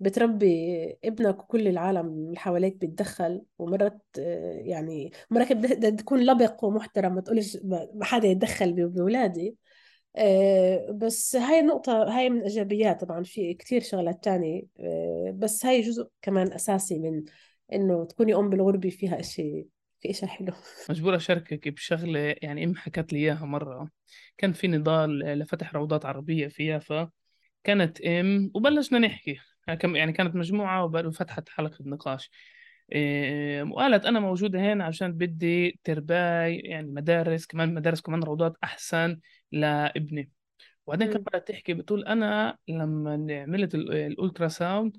بتربي 0.00 0.98
ابنك 1.04 1.38
وكل 1.42 1.68
العالم 1.68 2.06
اللي 2.06 2.38
حواليك 2.38 2.76
بيتدخل 2.76 3.42
ومرات 3.58 4.02
يعني 4.64 5.12
مرات 5.30 5.52
بدها 5.52 5.90
تكون 5.90 6.20
لبق 6.26 6.64
ومحترم 6.64 7.14
ما 7.14 7.20
تقولش 7.20 7.58
ما 7.94 8.04
حدا 8.04 8.28
يتدخل 8.28 8.88
بأولادي. 8.88 9.56
آه، 10.16 10.90
بس 10.90 11.36
هاي 11.36 11.60
النقطة 11.60 12.18
هاي 12.18 12.30
من 12.30 12.38
الإيجابيات 12.38 13.00
طبعا 13.00 13.22
في 13.22 13.54
كتير 13.54 13.80
شغلات 13.80 14.24
تانية. 14.24 14.62
آه، 14.80 15.34
بس 15.38 15.66
هاي 15.66 15.80
جزء 15.80 16.08
كمان 16.22 16.52
أساسي 16.52 16.98
من 16.98 17.24
إنه 17.72 18.04
تكوني 18.04 18.34
أم 18.34 18.50
بالغربة 18.50 18.90
فيها 18.90 19.20
إشي 19.20 19.66
في 20.00 20.10
إشي 20.10 20.26
حلو 20.26 20.52
مجبور 20.90 21.16
أشاركك 21.16 21.68
بشغلة 21.68 22.36
يعني 22.42 22.64
أم 22.64 22.76
حكت 22.76 23.12
لي 23.12 23.18
إياها 23.18 23.44
مرة. 23.44 23.90
كان 24.38 24.52
في 24.52 24.68
نضال 24.68 25.18
لفتح 25.18 25.74
روضات 25.74 26.06
عربية 26.06 26.48
في 26.48 26.66
يافا. 26.66 27.10
كانت 27.64 28.00
أم 28.00 28.50
وبلشنا 28.54 28.98
نحكي. 28.98 29.38
يعني 29.84 30.12
كانت 30.12 30.36
مجموعة 30.36 30.84
وفتحت 30.84 31.48
حلقة 31.48 31.78
نقاش. 31.80 32.30
إيه، 32.92 33.62
وقالت 33.62 34.04
أنا 34.04 34.20
موجودة 34.20 34.72
هنا 34.72 34.84
عشان 34.84 35.12
بدي 35.12 35.80
ترباي 35.84 36.56
يعني 36.56 36.90
مدارس 36.90 37.46
كمان 37.46 37.74
مدارس 37.74 38.00
كمان 38.00 38.22
روضات 38.22 38.56
أحسن 38.64 39.20
لابني. 39.52 40.30
وبعدين 40.86 41.12
كانت 41.12 41.48
تحكي 41.48 41.74
بتقول 41.74 42.04
أنا 42.04 42.58
لما 42.68 43.12
عملت 43.30 43.74
ال 43.74 44.48
ultrasound 44.48 44.96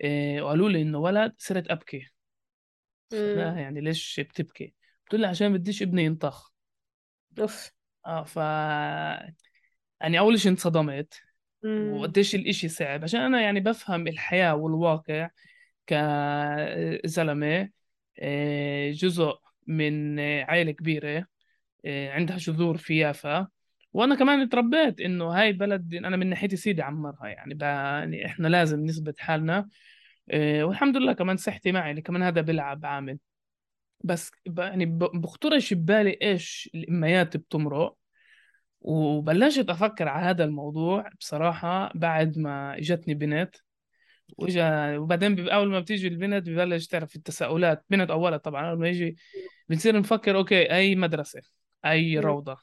إيه، 0.00 0.42
وقالوا 0.42 0.68
لي 0.68 0.82
إنه 0.82 0.98
ولد 0.98 1.34
صرت 1.38 1.70
أبكي. 1.70 2.11
لا 3.14 3.54
يعني 3.58 3.80
ليش 3.80 4.20
بتبكي؟ 4.20 4.74
بتقول 5.06 5.20
لي 5.20 5.26
عشان 5.26 5.52
بديش 5.52 5.82
ابني 5.82 6.04
ينطخ. 6.04 6.52
أوف. 7.40 7.70
آه 8.06 8.24
ف 8.24 8.36
يعني 10.00 10.18
أول 10.18 10.40
شيء 10.40 10.50
انصدمت. 10.50 11.20
وقديش 11.64 12.34
الإشي 12.34 12.68
صعب. 12.68 13.02
عشان 13.02 13.20
أنا 13.20 13.40
يعني 13.40 13.60
بفهم 13.60 14.06
الحياة 14.08 14.54
والواقع 14.54 15.30
كزلمة 15.86 17.70
آه، 18.18 18.90
جزء 18.90 19.32
من 19.66 20.20
عائلة 20.20 20.72
كبيرة 20.72 21.26
آه، 21.84 22.10
عندها 22.10 22.36
جذور 22.36 22.76
في 22.76 22.98
يافا 22.98 23.48
وأنا 23.92 24.14
كمان 24.14 24.48
تربيت 24.48 25.00
إنه 25.00 25.24
هاي 25.24 25.52
بلد 25.52 25.94
أنا 25.94 26.16
من 26.16 26.26
ناحيتي 26.26 26.56
سيدي 26.56 26.82
عمرها. 26.82 27.26
يعني, 27.26 27.58
يعني 27.60 28.26
إحنا 28.26 28.48
لازم 28.48 28.80
نثبت 28.86 29.18
حالنا. 29.20 29.68
والحمد 30.34 30.96
لله 30.96 31.12
كمان 31.12 31.36
صحتي 31.36 31.72
معي 31.72 31.86
يعني 31.86 32.02
كمان 32.02 32.22
هذا 32.22 32.40
بيلعب 32.40 32.86
عامل. 32.86 33.18
بس 34.04 34.30
يعني 34.58 34.86
بخطرش 34.96 35.74
ببالي 35.74 36.18
إيش 36.22 36.70
الاميات 36.74 37.36
بتمرق 37.36 37.96
وبلشت 38.80 39.70
أفكر 39.70 40.08
على 40.08 40.26
هذا 40.26 40.44
الموضوع 40.44 41.10
بصراحة 41.20 41.92
بعد 41.94 42.38
ما 42.38 42.78
إجتني 42.78 43.14
بنت. 43.14 43.56
واجا 44.38 44.98
وبعدين 44.98 45.48
أول 45.48 45.70
ما 45.70 45.80
بتيجي 45.80 46.08
البنت 46.08 46.48
ببلش 46.48 46.86
تعرف 46.86 47.16
التساؤلات 47.16 47.84
بنت 47.90 48.10
أو 48.10 48.20
ولد 48.20 48.40
طبعا 48.40 48.70
أول 48.70 48.78
ما 48.78 48.88
يجي 48.88 49.16
بنصير 49.68 49.98
نفكر 49.98 50.36
أوكي 50.36 50.72
أي 50.72 50.94
مدرسة؟ 50.94 51.40
أي 51.84 52.18
روضة؟ 52.18 52.58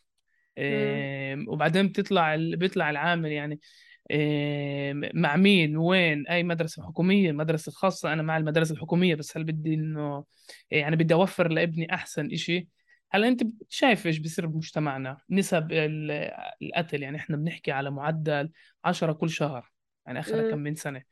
إيه 0.58 1.46
وبعدين 1.48 1.88
بتطلع 1.88 2.36
بيطلع 2.36 2.90
العامل 2.90 3.32
يعني 3.32 3.60
مع 5.14 5.36
مين 5.36 5.78
وين 5.78 6.28
أي 6.28 6.44
مدرسة 6.44 6.84
حكومية 6.84 7.32
مدرسة 7.32 7.72
خاصة 7.72 8.14
أنا 8.14 8.24
مع 8.24 8.38
المدارس 8.38 8.72
الحكومية 8.72 9.16
بس 9.16 9.38
هل 9.38 9.44
بدي 9.44 9.74
إنه 9.74 10.24
يعني 10.72 10.96
بدي 10.96 11.14
أوفر 11.14 11.48
لابني 11.48 11.94
أحسن 11.94 12.32
إشي؟ 12.32 12.68
هلا 13.12 13.28
أنت 13.28 13.44
شايف 13.70 14.08
إيش 14.08 14.18
بيصير 14.18 14.46
بمجتمعنا؟ 14.46 15.18
نسب 15.30 15.68
القتل 16.62 17.04
يعني 17.04 17.18
إحنا 17.18 17.38
بنحكي 17.38 17.72
على 17.72 17.92
معدل 17.92 18.52
10 18.86 19.14
كل 19.14 19.30
شهر 19.30 19.72
يعني 20.06 20.20
اخر 20.20 20.52
كم 20.52 20.60
من 20.60 20.76
سنة. 20.76 21.04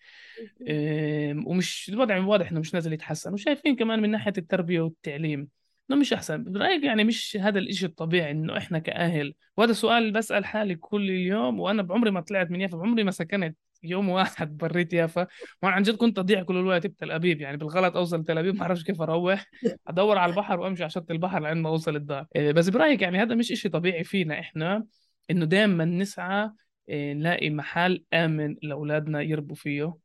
ومش 1.46 1.90
الوضع 1.90 2.20
واضح 2.20 2.52
إنه 2.52 2.60
مش 2.60 2.74
نازل 2.74 2.94
يتحسن 2.94 3.34
وشايفين 3.34 3.76
كمان 3.76 4.02
من 4.02 4.12
ناحية 4.12 4.34
التربية 4.38 4.82
والتعليم 4.82 5.48
إنه 5.90 6.00
مش 6.00 6.14
أحسن. 6.14 6.44
برايك 6.44 6.84
يعني 6.84 7.04
مش 7.04 7.38
هذا 7.42 7.60
الإشي 7.60 7.86
الطبيعي 7.86 8.32
إنه 8.32 8.58
إحنا 8.58 8.80
كأهل؟ 8.80 9.34
وهذا 9.58 9.74
سؤال 9.74 10.12
بسأل 10.12 10.46
حالي 10.46 10.76
كل 10.76 11.10
يوم 11.10 11.60
وأنا 11.60 11.82
بعمري 11.82 12.12
ما 12.12 12.22
طلعت 12.22 12.52
من 12.52 12.62
يافا 12.62 12.78
بعمري 12.78 13.04
ما 13.04 13.12
سكنت 13.12 13.58
يوم 13.84 14.10
واحد 14.10 14.58
بريت 14.58 14.94
يافا. 14.94 15.28
وأنا 15.64 15.76
عن 15.76 15.84
جد 15.84 15.96
كنت 15.96 16.20
أضيع 16.20 16.44
كل 16.44 16.58
الوقت 16.58 16.88
بتل 16.88 17.12
أبيب 17.12 17.42
يعني 17.42 17.58
بالغلط 17.58 17.96
أوصل 17.98 18.24
تل 18.24 18.38
أبيب 18.38 18.56
ما 18.56 18.62
أعرفش 18.62 18.84
كيف 18.84 19.02
أروح. 19.02 19.46
أدور 19.88 20.18
على 20.18 20.30
البحر 20.30 20.60
وأمشي 20.60 20.84
على 20.84 20.90
شط 20.90 21.12
البحر 21.12 21.40
لعند 21.40 21.58
ما 21.58 21.70
أوصل 21.70 21.96
الدار. 21.96 22.26
إيه، 22.36 22.52
بس 22.52 22.70
برأيك 22.70 23.02
يعني 23.02 23.22
هذا 23.22 23.36
مش 23.36 23.52
إشي 23.52 23.70
طبيعي 23.70 24.04
فينا 24.04 24.40
إحنا 24.40 24.86
إنه 25.32 25.46
دائما 25.46 25.86
نسعى 25.86 26.50
نلاقي 26.90 27.50
محل 27.50 28.04
آمن 28.14 28.56
لأولادنا 28.64 29.22
يربوا 29.22 29.56
فيه. 29.56 29.98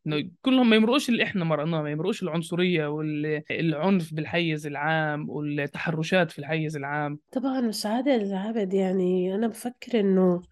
كلهم 0.42 0.70
ما 0.70 0.76
يمرقوش 0.76 1.08
اللي 1.08 1.22
إحنا 1.22 1.44
مرقناه 1.44 1.82
ما 1.82 1.90
يمرقوش 1.90 2.22
العنصرية 2.22 2.86
والعنف 2.86 4.14
بالحيز 4.14 4.66
العام 4.66 5.28
والتحرشات 5.28 6.30
في 6.30 6.38
الحيز 6.38 6.76
العام. 6.76 7.18
طبعا 7.32 7.60
مش 7.60 7.86
عادل 7.86 8.34
عبد 8.34 8.74
يعني 8.74 9.34
أنا 9.34 9.46
بفكر 9.46 10.00
إنه 10.00 10.42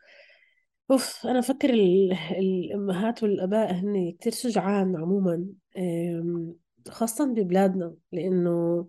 أوف 0.91 1.27
أنا 1.27 1.41
بفكر 1.41 1.71
الأمهات 2.39 3.23
والآباء 3.23 3.73
هن 3.75 4.13
كتير 4.21 4.33
شجعان 4.33 4.97
عموما 4.97 5.47
خاصة 6.89 7.35
ببلادنا 7.35 7.95
لأنه 8.13 8.89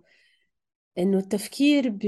إنه 0.98 1.18
التفكير 1.18 1.90
ب 1.90 2.00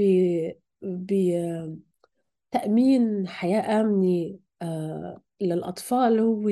بتأمين 2.52 3.28
حياة 3.28 3.80
آمنة 3.80 4.38
للأطفال 5.40 6.18
هو 6.20 6.48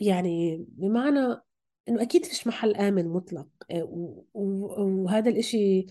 يعني 0.00 0.64
بمعنى 0.68 1.40
إنه 1.88 2.02
أكيد 2.02 2.24
فيش 2.24 2.46
محل 2.46 2.76
آمن 2.76 3.08
مطلق 3.08 3.48
آه، 3.70 3.88
وهذا 4.34 5.30
الإشي 5.30 5.86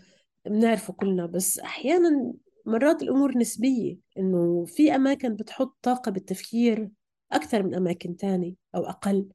بنعرفه 0.45 0.93
كلنا 0.93 1.25
بس 1.25 1.59
أحيانا 1.59 2.33
مرات 2.65 3.03
الأمور 3.03 3.37
نسبية 3.37 3.97
إنه 4.17 4.65
في 4.65 4.95
أماكن 4.95 5.35
بتحط 5.35 5.77
طاقة 5.81 6.11
بالتفكير 6.11 6.89
أكثر 7.31 7.63
من 7.63 7.75
أماكن 7.75 8.17
تانية 8.17 8.53
أو 8.75 8.85
أقل. 8.85 9.27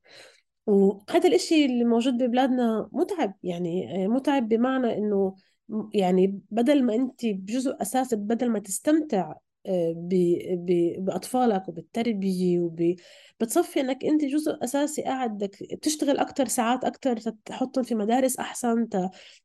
وهذا 0.67 1.29
الإشي 1.29 1.65
اللي 1.65 1.85
موجود 1.85 2.15
ببلادنا 2.15 2.89
متعب 2.93 3.35
يعني 3.43 4.05
آه، 4.05 4.09
متعب 4.09 4.49
بمعنى 4.49 4.99
إنه 4.99 5.35
يعني 5.95 6.41
بدل 6.51 6.85
ما 6.85 6.95
أنت 6.95 7.27
بجزء 7.27 7.83
أساسي 7.83 8.17
بدل 8.17 8.51
ما 8.51 8.59
تستمتع 8.59 9.35
بأطفالك 10.99 11.69
وبالتربية 11.69 12.61
وب... 12.61 12.95
بتصفي 13.41 13.81
إنك 13.81 14.05
أنت 14.05 14.25
جزء 14.25 14.65
أساسي 14.65 15.03
قاعد 15.03 15.31
بدك 15.31 15.57
تشتغل 15.83 16.19
أكثر 16.19 16.49
ساعات 16.49 16.85
أكثر 16.85 17.17
تحطهم 17.45 17.85
في 17.85 17.95
مدارس 17.95 18.39
أحسن 18.39 18.89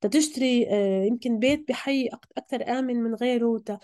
تشتري 0.01 0.67
آه، 0.69 1.03
يمكن 1.03 1.39
بيت 1.39 1.67
بحي 1.67 2.09
أكثر 2.37 2.79
آمن 2.79 2.95
من 2.95 3.15
غيره 3.15 3.57
ت... 3.65 3.77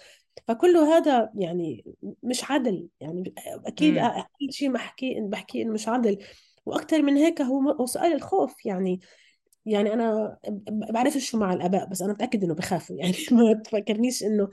فكله 0.47 0.97
هذا 0.97 1.29
يعني 1.35 1.85
مش 2.23 2.51
عدل 2.51 2.87
يعني 2.99 3.33
أكيد 3.65 3.97
أقل 3.97 4.51
شيء 4.51 4.71
بحكي 4.71 5.21
بحكي 5.21 5.61
إنه 5.61 5.73
مش 5.73 5.87
عدل. 5.87 6.17
وأكثر 6.65 7.01
من 7.01 7.17
هيك 7.17 7.41
هو 7.41 7.85
سؤال 7.85 8.13
الخوف 8.13 8.65
يعني 8.65 8.99
يعني 9.65 9.93
أنا 9.93 10.37
بعرفش 10.69 11.29
شو 11.29 11.37
مع 11.37 11.53
الآباء 11.53 11.89
بس 11.89 12.01
أنا 12.01 12.13
متاكد 12.13 12.43
إنه 12.43 12.53
بخافوا 12.53 12.95
يعني 12.95 13.13
ما 13.31 13.53
تفكرنيش 13.53 14.23
إنه 14.23 14.49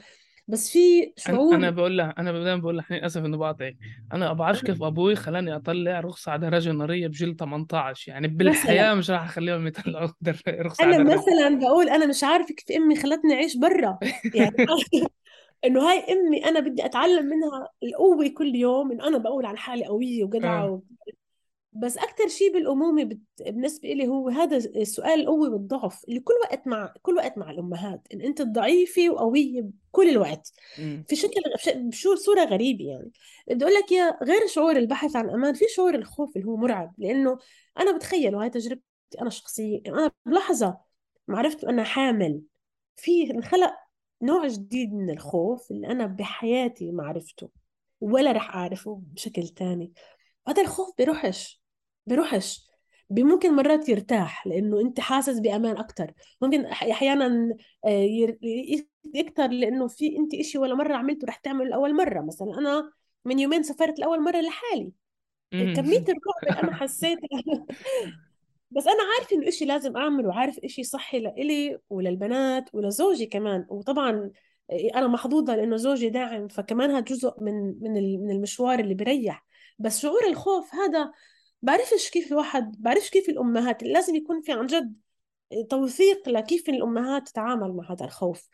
بس 0.49 0.71
في 0.73 1.13
شعور 1.17 1.55
أنا 1.55 1.71
بقول 1.71 1.97
لها 1.99 2.15
أنا 2.19 2.33
دايما 2.33 2.61
بقول 2.63 2.77
لها 2.77 2.87
للأسف 2.91 3.25
إنه 3.25 3.37
بقاطعك 3.37 3.77
أنا 4.13 4.27
ما 4.29 4.33
بعرفش 4.33 4.63
كيف 4.63 4.83
أبوي 4.83 5.17
خلاني 5.17 5.57
أطلع 5.57 6.01
رخصة 6.01 6.33
على 6.33 6.41
دراجه 6.41 6.73
نارية 6.73 7.07
بجيل 7.09 7.37
18 7.37 8.13
يعني 8.13 8.29
بالحياة 8.29 8.95
مثلا. 8.95 8.95
مش 8.95 9.11
راح 9.11 9.25
أخليهم 9.25 9.67
يطلعوا 9.67 10.09
رخصة 10.49 10.87
على 10.89 10.97
أنا 10.97 11.15
مثلا 11.15 11.59
بقول 11.61 11.89
أنا 11.89 12.07
مش 12.07 12.25
عارفه 12.25 12.55
كيف 12.55 12.77
أمي 12.77 12.97
خلتني 12.97 13.35
أعيش 13.35 13.57
برا. 13.57 13.99
يعني 14.35 14.57
إنه 15.65 15.91
هاي 15.91 15.99
أمي 16.13 16.45
أنا 16.47 16.61
بدي 16.61 16.85
أتعلم 16.87 17.27
منها 17.27 17.69
القوة 17.83 18.29
كل 18.39 18.55
يوم 18.57 18.93
إنه 18.93 19.09
أنا 19.09 19.19
بقول 19.19 19.47
عن 19.47 19.59
حالي 19.59 19.87
قوية 19.87 20.25
وجدعة 20.25 20.65
آه. 20.65 20.83
بس 21.81 21.99
أكثر 21.99 22.29
شيء 22.29 22.53
بالأمومة 22.53 23.05
بت... 23.05 23.19
بالنسبة 23.41 23.89
لي 23.89 24.09
هو 24.09 24.29
هذا 24.29 24.57
السؤال 24.57 25.21
القوه 25.21 25.51
والضعف 25.51 26.05
اللي 26.09 26.21
كل 26.21 26.35
وقت 26.43 26.67
مع 26.67 26.95
كل 27.03 27.17
وقت 27.17 27.39
مع 27.39 27.51
الأمهات 27.51 28.07
إن 28.15 28.21
أنت 28.21 28.43
ضعيفة 28.43 29.11
وقوية 29.11 29.67
كل 29.91 30.09
الوقت. 30.09 30.53
م. 30.79 31.03
في 31.09 31.17
شكل 31.17 31.41
بشو 31.75 32.15
صورة 32.15 32.45
غريبة 32.45 32.85
يعني. 32.85 33.11
بدي 33.51 33.65
أقول 33.65 33.75
لك 33.75 33.93
يا 33.93 34.19
غير 34.23 34.47
شعور 34.47 34.77
البحث 34.77 35.17
عن 35.17 35.31
أمان 35.31 35.55
في 35.55 35.65
شعور 35.77 35.95
الخوف 35.95 36.37
اللي 36.37 36.47
هو 36.49 36.57
مرعب 36.57 36.95
لأنه 36.99 37.39
أنا 37.79 37.97
بتخيل 37.97 38.37
وهي 38.37 38.51
تجربتي 38.51 38.85
أنا 39.21 39.29
الشخصيه 39.29 39.81
أنا 39.87 40.11
بلحظة 40.27 40.79
ما 41.29 41.39
عرفت 41.39 41.65
أنا 41.65 41.85
حامل. 41.85 42.43
في 42.97 43.31
انخلق 43.31 43.75
نوع 44.23 44.47
جديد 44.47 44.95
من 44.95 45.11
الخوف 45.11 45.71
اللي 45.71 45.87
أنا 45.87 46.07
بحياتي 46.07 46.93
ما 46.93 47.05
عرفته 47.05 47.51
ولا 48.01 48.33
رح 48.33 48.57
أعرفه 48.57 49.03
بشكل 49.13 49.49
تاني. 49.49 49.93
هذا 50.49 50.63
الخوف 50.63 50.95
بيروحش. 50.99 51.63
بروحش. 52.07 52.67
ممكن 53.11 53.57
مرات 53.57 53.89
يرتاح 53.89 54.47
لأنه 54.47 54.81
أنت 54.81 55.01
حاسس 55.01 55.39
بأمان 55.39 55.77
أكثر 55.77 56.13
ممكن 56.43 56.65
أحيانا 56.67 57.57
آه، 57.85 58.07
يكثر 59.15 59.47
لأنه 59.47 59.89
في 59.89 60.17
أنت 60.19 60.35
إشي 60.35 60.59
ولا 60.59 60.75
مرة 60.75 60.95
عملته 60.95 61.27
رح 61.27 61.37
تعمله 61.37 61.69
لأول 61.69 61.95
مرة. 61.95 62.21
مثلا 62.21 62.59
أنا 62.59 62.93
من 63.25 63.39
يومين 63.39 63.63
سافرت 63.63 63.99
لأول 63.99 64.23
مرة 64.23 64.41
لحالي. 64.41 64.93
كمية 65.51 66.05
الرعب 66.09 66.43
اللي 66.49 66.63
أنا 66.63 66.75
حسيتها 66.77 67.29
بس 68.71 68.87
أنا 68.87 69.03
عارفة 69.17 69.37
إنه 69.37 69.49
إشي 69.49 69.65
لازم 69.65 69.97
أعمله 69.97 70.29
وعارف 70.29 70.59
إشي 70.59 70.83
صحي 70.85 71.19
لإلي 71.19 71.79
وللبنات 71.91 72.75
ولزوجي 72.75 73.27
كمان. 73.27 73.67
وطبعا 73.69 74.31
أنا 74.95 75.07
محظوظة 75.07 75.57
لأنه 75.57 75.77
زوجي 75.77 76.09
داعم 76.11 76.49
فكمان 76.49 76.91
هذا 76.91 77.01
جزء 77.01 77.35
من 77.41 77.55
من 77.83 77.93
من 78.25 78.31
المشوار 78.31 78.79
اللي 78.79 78.95
بريح. 78.95 79.47
بس 79.79 80.01
شعور 80.01 80.27
الخوف 80.27 80.75
هذا 80.75 81.13
بعرفش 81.63 82.11
كيف 82.11 82.33
الواحد 82.33 82.83
بعرفش 82.83 83.11
كيف 83.11 83.29
الأمهات 83.29 83.83
لازم 83.83 84.15
يكون 84.15 84.43
في 84.43 84.53
عن 84.53 84.67
جد 84.67 84.97
توثيق 85.71 86.29
لكيف 86.29 86.69
الأمهات 86.69 87.29
تتعامل 87.29 87.73
مع 87.73 87.93
هذا 87.93 88.05
الخوف. 88.05 88.49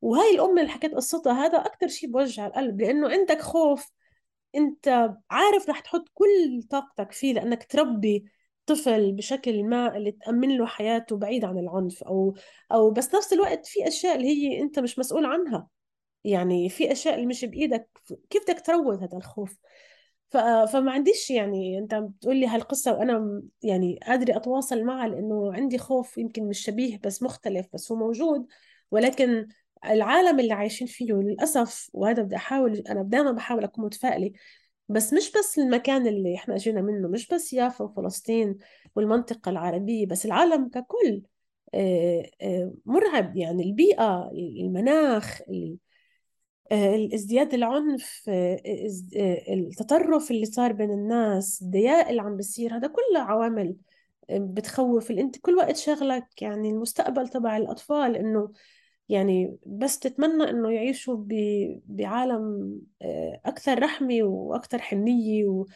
وهاي 0.00 0.30
الأم 0.34 0.58
اللي 0.58 0.70
حكيت 0.70 0.94
قصتها 0.94 1.46
هذا 1.46 1.58
أكثر 1.58 1.88
شيء 1.88 2.10
بوجع 2.10 2.46
القلب 2.46 2.80
لأنه 2.80 3.08
عندك 3.08 3.40
خوف 3.40 3.90
أنت 4.54 5.10
عارف 5.30 5.68
رح 5.68 5.80
تحط 5.80 6.08
كل 6.14 6.62
طاقتك 6.70 7.12
فيه 7.12 7.34
لأنك 7.34 7.64
تربي 7.64 8.24
طفل 8.66 9.12
بشكل 9.12 9.64
ما 9.64 9.96
اللي 9.96 10.12
تأمن 10.12 10.56
له 10.58 10.66
حياته 10.66 11.16
بعيد 11.16 11.44
عن 11.44 11.58
العنف 11.58 12.02
أو 12.02 12.34
أو 12.72 12.90
بس 12.90 13.14
نفس 13.14 13.32
الوقت 13.32 13.66
في 13.66 13.88
أشياء 13.88 14.16
اللي 14.16 14.28
هي 14.28 14.60
أنت 14.60 14.78
مش 14.78 14.98
مسؤول 14.98 15.24
عنها. 15.26 15.68
يعني 16.24 16.68
في 16.68 16.92
أشياء 16.92 17.14
اللي 17.14 17.26
مش 17.26 17.44
بإيدك 17.44 17.88
كيف 18.30 18.42
بدك 18.42 18.60
تروض 18.66 19.02
هذا 19.02 19.16
الخوف؟ 19.16 19.56
فما 20.72 20.92
عنديش 20.92 21.30
يعني 21.30 21.78
أنت 21.78 21.94
بتقول 21.94 22.36
لي 22.36 22.46
هالقصة 22.46 22.92
وأنا 22.94 23.42
يعني 23.62 23.98
قادرة 24.06 24.36
أتواصل 24.36 24.84
معها 24.84 25.08
لأنه 25.08 25.52
عندي 25.54 25.78
خوف 25.78 26.18
يمكن 26.18 26.48
مش 26.48 26.58
شبيه 26.58 26.98
بس 27.04 27.22
مختلف 27.22 27.66
بس 27.74 27.92
هو 27.92 27.98
موجود 27.98 28.46
ولكن 28.90 29.48
العالم 29.84 30.40
اللي 30.40 30.52
عايشين 30.52 30.86
فيه 30.86 31.12
للأسف 31.12 31.90
وهذا 31.92 32.22
بدي 32.22 32.36
أحاول 32.36 32.78
أنا 32.78 33.02
دائما 33.02 33.32
بحاول 33.32 33.64
أكون 33.64 33.84
متفائلة 33.84 34.32
بس 34.88 35.12
مش 35.12 35.32
بس 35.32 35.58
المكان 35.58 36.06
اللي 36.06 36.34
إحنا 36.36 36.54
اجينا 36.54 36.80
منه 36.82 37.08
مش 37.08 37.28
بس 37.28 37.52
يافا 37.52 37.84
وفلسطين 37.84 38.58
والمنطقة 38.96 39.50
العربية 39.50 40.06
بس 40.06 40.26
العالم 40.26 40.68
ككل 40.68 41.22
آه، 41.74 42.30
آه، 42.42 42.74
مرعب 42.86 43.36
يعني 43.36 43.62
البيئة 43.62 44.30
المناخ 44.32 45.40
آه، 46.72 47.08
ازدياد 47.14 47.54
العنف 47.54 48.24
آه، 48.28 48.62
آه، 49.16 49.54
التطرف 49.54 50.30
اللي 50.30 50.46
صار 50.46 50.72
بين 50.72 50.90
الناس 50.90 51.62
الضياء 51.62 52.10
اللي 52.10 52.22
عم 52.22 52.36
بيصير 52.36 52.76
هذا 52.76 52.86
كله 52.88 53.20
عوامل 53.20 53.76
بتخوف. 54.30 55.10
انت 55.10 55.38
كل 55.38 55.54
وقت 55.54 55.76
شغلك 55.76 56.42
يعني 56.42 56.70
المستقبل 56.70 57.28
تبع 57.28 57.56
الأطفال 57.56 58.16
إنه 58.16 58.52
يعني 59.08 59.56
بس 59.66 59.98
تتمنى 59.98 60.50
إنه 60.50 60.70
يعيشوا 60.70 61.24
بعالم 61.86 62.80
أكثر 63.46 63.82
رحمة 63.82 64.22
وأكثر 64.22 64.78
حنية 64.78 65.44
و... 65.46 65.66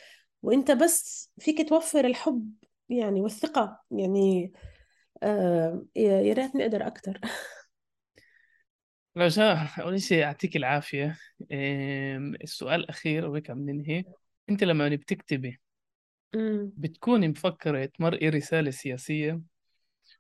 وإنت 0.42 0.70
بس 0.70 1.31
فيك 1.38 1.68
توفر 1.68 2.05
الحب 2.05 2.53
يعني 2.88 3.20
والثقة. 3.20 3.81
يعني 3.90 4.53
يا 5.96 6.33
ريت 6.35 6.57
نقدر 6.57 6.87
أكثر 6.87 7.20
رجاء 9.16 9.68
أول 9.81 10.03
شيء 10.03 10.18
يعطيك 10.18 10.57
العافية. 10.57 11.16
السؤال 12.44 12.81
الأخير 12.81 13.27
وهيك 13.27 13.51
عم 13.51 13.70
ننهي. 13.70 14.05
أنت 14.51 14.64
لما 14.64 14.88
بتكتبي 14.88 15.61
بتكوني 16.77 17.29
مفكرة 17.29 17.85
تمرقي 17.85 18.29
رسالة 18.29 18.70
سياسية؟ 18.70 19.40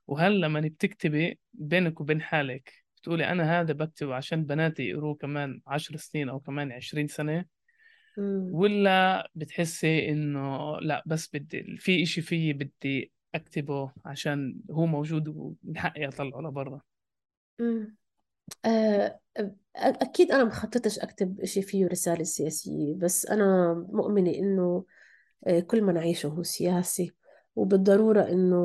وهل 0.06 0.40
لما 0.40 0.60
بتكتبي 0.60 1.38
بينك 1.52 2.00
وبين 2.00 2.22
حالك 2.22 2.72
بتقولي 2.96 3.24
أنا 3.24 3.60
هذا 3.60 3.72
بكتبه 3.72 4.14
عشان 4.14 4.44
بناتي 4.44 4.82
يقروه 4.82 5.14
كمان 5.14 5.60
عشر 5.66 5.96
سنين 5.96 6.28
أو 6.28 6.40
كمان 6.40 6.72
عشرين 6.72 7.08
سنة؟ 7.08 7.44
ولا 8.52 9.30
بتحسي 9.34 10.08
إنه 10.08 10.76
لا 10.80 11.02
بس 11.06 11.30
بدي 11.34 11.76
في 11.76 12.02
إشي 12.02 12.20
فيي 12.20 12.52
بدي 12.52 13.12
أكتبه 13.34 13.92
عشان 14.04 14.56
هو 14.70 14.86
موجود 14.86 15.28
ومن 15.28 15.78
حقي 15.78 16.08
أطلعه 16.08 16.40
لبرا؟ 16.40 16.80
آه، 18.64 19.20
أكيد 19.76 20.32
أنا 20.32 20.44
مخططش 20.44 20.98
أكتب 20.98 21.40
إشي 21.40 21.62
فيه 21.62 21.86
رسالة 21.86 22.24
سياسية 22.24 22.94
بس 22.94 23.26
أنا 23.26 23.74
مؤمنة 23.92 24.30
إنه 24.30 24.84
آه، 25.46 25.60
كل 25.60 25.82
ما 25.82 25.92
نعيشه 25.92 26.26
هو 26.28 26.42
سياسي. 26.42 27.12
وبالضرورة 27.56 28.22
إنه 28.22 28.56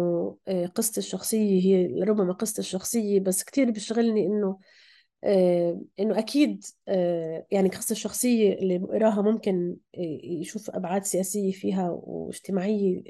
آه، 0.48 0.65
قصتي 0.65 1.00
الشخصية 1.00 1.62
هي 1.62 2.04
ربما 2.04 2.34
قصتي 2.34 2.60
الشخصية 2.60 3.19
بس 3.19 3.43
كتير 3.43 3.71
بيشغلني 3.71 4.26
إنه 6.00 6.19
أكيد 6.19 6.65
آه، 6.88 7.45
يعني 7.52 7.69
قصة 7.69 7.93
الشخصية 7.93 8.54
اللي 8.54 8.78
بقراها 8.78 9.21
ممكن 9.21 9.78
يشوف 10.24 10.69
أبعاد 10.69 11.04
سياسية 11.04 11.52
فيها 11.52 11.89
واجتماعية 11.91 13.04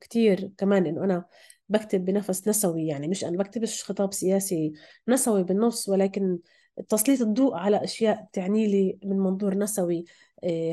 كتير 0.00 0.50
كمان 0.58 0.86
إنه 0.86 1.04
أنا 1.04 1.24
بكتب 1.72 2.04
بنفس 2.04 2.48
نسوي 2.48 2.86
يعني 2.86 3.08
مش 3.08 3.24
أنا 3.24 3.38
بكتبش 3.38 3.84
خطاب 3.84 4.12
سياسي 4.12 4.72
نسوي 5.08 5.44
بالنص 5.44 5.88
ولكن 5.88 6.38
تسليط 6.88 7.20
الضوء 7.20 7.54
على 7.54 7.84
أشياء 7.84 8.28
تعني 8.32 8.66
لي 8.66 8.98
من 9.04 9.18
منظور 9.18 9.54
نسوي 9.54 10.04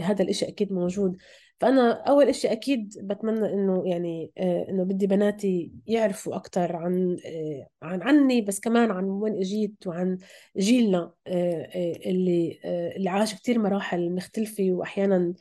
هذا 0.01 0.23
الإشي 0.23 0.47
أكيد 0.47 0.73
موجود. 0.73 1.17
فأنا 1.59 1.91
أول 1.91 2.29
إشي 2.29 2.51
أكيد 2.51 2.93
بتمنى 3.01 3.53
إنه 3.53 3.83
يعني 3.85 4.31
آه، 4.37 4.65
إنه 4.69 4.83
بدي 4.83 5.07
بناتي 5.07 5.71
يعرفوا 5.87 6.35
أكثر 6.35 6.75
عن 6.75 7.17
آه، 7.25 7.67
عن 7.81 8.01
عني 8.01 8.41
بس 8.41 8.59
كمان 8.59 8.91
عن 8.91 9.03
وين 9.03 9.33
إجيت 9.35 9.87
وعن 9.87 10.17
جيلنا 10.57 11.11
آه، 11.27 11.69
اللي 12.05 12.59
اللي 12.95 13.09
عاش 13.09 13.35
كتير 13.35 13.59
مراحل 13.59 14.15
مختلفة 14.15 14.67
وأحيانا 14.71 15.33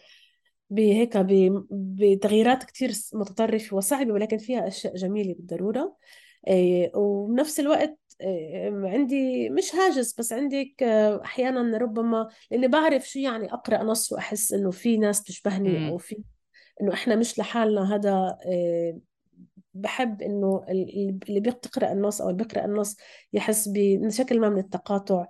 بهيك 0.70 1.16
بتغييرات 1.70 2.64
كتير 2.64 2.90
متطرفة 3.12 3.76
وصعبة 3.76 4.12
ولكن 4.12 4.38
فيها 4.38 4.68
أشياء 4.68 4.96
جميلة 4.96 5.34
بالضرورة. 5.34 5.96
وبنفس 6.94 7.60
الوقت 7.60 7.98
عندي 8.84 9.50
مش 9.50 9.74
هاجس 9.74 10.14
بس 10.18 10.32
عندك 10.32 10.82
أحيانا 11.24 11.78
ربما 11.78 12.28
لأني 12.50 12.68
بعرف 12.68 13.08
شو 13.08 13.18
يعني 13.18 13.52
أقرأ 13.52 13.82
نص 13.82 14.12
وأحس 14.12 14.52
إنه 14.52 14.70
في 14.70 14.96
ناس 14.96 15.22
تشبهني 15.22 15.88
أو 15.88 15.98
في 15.98 16.22
إنه 16.82 16.92
إحنا 16.92 17.16
مش 17.16 17.38
لحالنا. 17.38 17.94
هذا 17.94 18.38
بحب 19.74 20.22
إنه 20.22 20.64
اللي 20.68 21.40
بيقرأ 21.40 21.92
النص 21.92 22.20
أو 22.20 22.30
اللي 22.30 22.44
بيقرأ 22.44 22.64
النص 22.64 22.96
يحس 23.32 23.68
بشكل 23.76 24.40
ما 24.40 24.48
من 24.48 24.58
التقاطع 24.58 25.26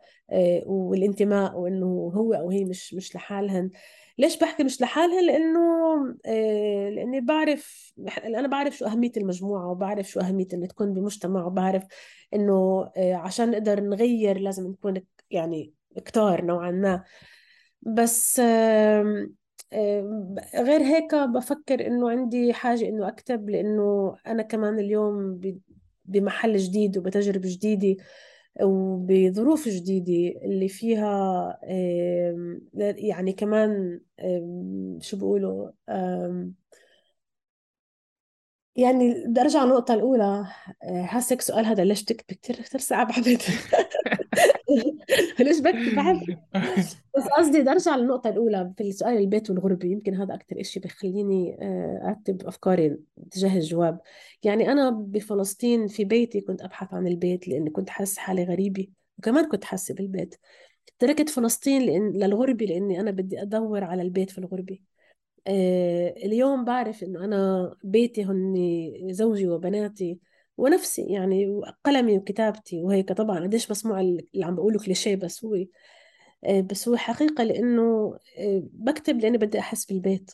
والانتماء 0.67 1.59
وإنه 1.59 2.13
هو 2.15 2.35
أو 2.35 2.51
هي 2.51 2.65
مش 2.65 2.95
مش 2.95 3.15
لحالهن. 3.17 3.71
ليش 4.19 4.39
بحكي 4.39 4.65
مش 4.65 4.81
لحالها؟ 4.81 5.23
لأنه 5.23 5.61
آه 6.27 6.89
لأني 6.91 7.21
بعرف 7.21 7.93
أنا 8.25 8.49
بعرف 8.49 8.77
شو 8.77 8.87
أهمية 8.87 9.13
المجموعة 9.17 9.71
وبعرف 9.71 10.09
شو 10.11 10.21
أهمية 10.21 10.47
انه 10.55 10.67
تكون 10.67 10.95
بمجتمع 10.95 11.45
وبعرف 11.47 11.83
إنه 12.35 12.85
آه 12.97 13.15
عشان 13.15 13.51
نقدر 13.51 13.81
نغير 13.81 14.39
لازم 14.39 14.71
نكون 14.71 15.03
يعني 15.31 15.75
كتار 16.05 16.45
نوعا 16.45 16.71
ما. 16.71 17.05
بس 17.83 18.41
غير 20.55 20.83
هيك 20.83 21.15
بفكر 21.15 21.87
إنه 21.87 22.11
عندي 22.11 22.53
حاجة 22.53 22.89
إنه 22.89 23.09
أكتب 23.09 23.51
لأنه 23.51 24.17
أنا 24.27 24.43
كمان 24.43 24.79
اليوم 24.79 25.41
بمحل 26.05 26.57
جديد 26.57 26.99
وبتجربة 26.99 27.49
جديدة. 27.49 27.97
وبظروف 28.63 29.69
جديدة 29.69 30.41
اللي 30.45 30.69
فيها 30.69 31.59
يعني 32.75 33.33
كمان 33.33 34.01
شو 35.01 35.17
بقولوا 35.17 35.71
يعني 38.77 39.25
بدي 39.27 39.41
أرجع 39.41 39.65
للنقطة 39.65 39.95
الأولى 39.95 40.45
حاسك 41.05 41.41
سؤال 41.41 41.67
هذا 41.67 41.85
ليش 41.85 42.05
تكتب 42.05 42.37
كثير 42.37 42.57
كثير 42.57 42.81
صعب 42.81 43.13
حبيت 43.13 43.43
ليش 45.41 45.61
بكتب 45.61 45.95
بحب 45.97 46.39
بس 47.17 47.29
قصدي 47.39 47.61
بدي 47.61 47.71
أرجع 47.71 47.97
للنقطة 47.97 48.31
الأولى 48.31 48.73
في 48.77 48.83
السؤال 48.89 49.17
البيت 49.17 49.51
والغربة 49.51 49.89
يمكن 49.89 50.15
هذا 50.15 50.35
أكثر 50.35 50.61
إشي 50.61 50.81
بخليني 50.81 51.59
آه، 51.63 52.09
أرتب 52.09 52.47
أفكاري 52.47 52.99
تجاه 53.31 53.57
الجواب. 53.57 54.01
يعني 54.43 54.73
أنا 54.73 54.91
بفلسطين 54.91 55.87
في 55.87 56.05
بيتي 56.05 56.41
كنت 56.41 56.63
أبحث 56.63 56.95
عن 56.95 57.07
البيت 57.07 57.49
لأني 57.49 57.71
كنت 57.71 57.91
حاسة 57.91 58.21
حالي 58.21 58.45
غريبة 58.45 58.89
وكمان 59.19 59.49
كنت 59.49 59.65
حاسة 59.65 59.95
بالبيت. 59.95 60.35
تركت 60.99 61.29
فلسطين 61.29 61.83
لأن 61.83 62.13
للغربة 62.13 62.67
لأني 62.67 63.01
أنا 63.01 63.11
بدي 63.11 63.43
أدور 63.43 63.85
على 63.85 64.03
البيت 64.03 64.31
في 64.31 64.39
الغربة 64.39 64.79
آه، 65.47 66.15
اليوم 66.17 66.65
بعرف 66.65 67.03
إنه 67.03 67.25
أنا 67.25 67.75
بيتي 67.85 68.25
هن 68.25 68.55
زوجي 69.11 69.49
وبناتي 69.49 70.19
ونفسي 70.59 71.03
يعني 71.03 71.61
قلمي 71.85 72.19
وكتابتي 72.19 72.83
وهيك 72.83 73.13
طبعا 73.13 73.41
قديش 73.41 73.67
بسمع 73.69 74.01
اللي 74.01 74.45
عم 74.45 74.55
بقوله 74.57 74.79
كليشيه 74.79 75.17
بس 75.17 75.45
هو 75.45 75.55
آه، 76.45 76.61
بس 76.61 76.89
هو 76.89 76.97
حقيقة 76.97 77.45
لأنه 77.45 77.83
آه، 78.39 78.63
بكتب 78.73 79.19
لأني 79.21 79.39
بدي 79.39 79.59
أحس 79.59 79.85
بالبيت 79.87 80.31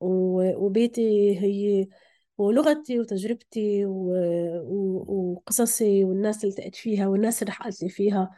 وبيتي 0.00 1.02
هي 1.40 1.88
ولغتي 2.38 3.00
وتجربتي 3.00 3.86
وقصصي 5.06 6.04
والناس 6.04 6.44
اللي 6.44 6.50
التقيت 6.50 6.76
فيها 6.76 7.06
والناس 7.08 7.42
اللي 7.42 7.50
رح 7.50 7.68
فيها 7.70 8.30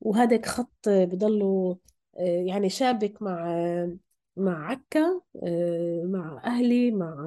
وهذا 0.00 0.46
خط 0.46 0.88
بضله 0.88 1.78
آه، 2.18 2.22
يعني 2.22 2.68
شابك 2.70 3.22
مع 3.22 3.46
مع 4.36 4.70
عكا 4.70 5.20
مع 6.04 6.42
أهلي 6.44 6.90
مع 6.90 7.26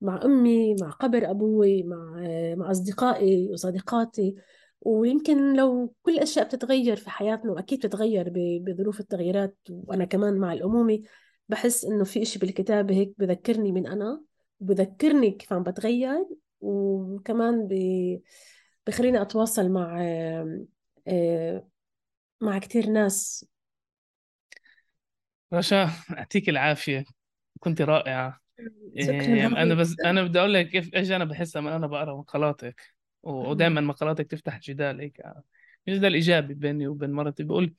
مع 0.00 0.20
أمي 0.24 0.74
مع 0.74 0.90
قبر 0.90 1.30
أبوي 1.30 1.82
مع 1.82 2.12
مع 2.56 2.70
أصدقائي 2.70 3.48
وصديقاتي. 3.52 4.34
ويمكن 4.80 5.56
لو 5.56 5.94
كل 6.02 6.12
الأشياء 6.14 6.44
بتتغير 6.46 6.96
في 6.96 7.10
حياتنا 7.10 7.52
وأكيد 7.52 7.78
بتتغير 7.78 8.32
بظروف 8.62 9.00
التغييرات 9.00 9.56
وأنا 9.70 10.04
كمان 10.04 10.38
مع 10.38 10.52
الأمومة 10.52 11.02
بحس 11.48 11.84
إنه 11.84 12.04
في 12.04 12.22
إشي 12.22 12.38
بالكتابة 12.38 12.94
هيك 12.94 13.12
بذكرني 13.18 13.72
من 13.72 13.86
أنا 13.86 14.22
بذكرني 14.60 15.30
كيف 15.30 15.52
عم 15.52 15.62
بتغير 15.62 16.26
وكمان 16.60 17.68
ب- 17.68 18.20
بخليني 18.86 19.22
أتواصل 19.22 19.68
مع 19.70 20.02
آه، 21.08 21.68
مع 22.40 22.58
كتير 22.58 22.90
ناس. 22.90 23.46
رشا 25.52 25.90
يعطيك 26.10 26.48
العافية. 26.48 27.04
كنت 27.60 27.82
رائعة. 27.82 28.40
شكرا 28.98 29.34
إيه، 29.34 29.42
عافية 29.42 29.74
بس 29.74 29.96
أنا 30.04 30.22
بدي 30.22 30.40
أقول 30.40 30.54
لك 30.54 30.68
كيف 30.68 30.94
إيش 30.94 31.10
أنا 31.10 31.24
بحسها 31.24 31.62
من 31.62 31.72
أنا 31.72 31.86
بقرأ 31.86 32.16
مقالاتك 32.16 32.94
ودائما 33.22 33.80
مقالاتك 33.80 34.26
تفتح 34.26 34.60
جدال 34.60 35.00
هيك. 35.00 35.22
جدال 35.88 36.14
إيجابي 36.14 36.54
بيني 36.54 36.88
وبين 36.88 37.12
مرتي 37.12 37.44
بقول 37.44 37.74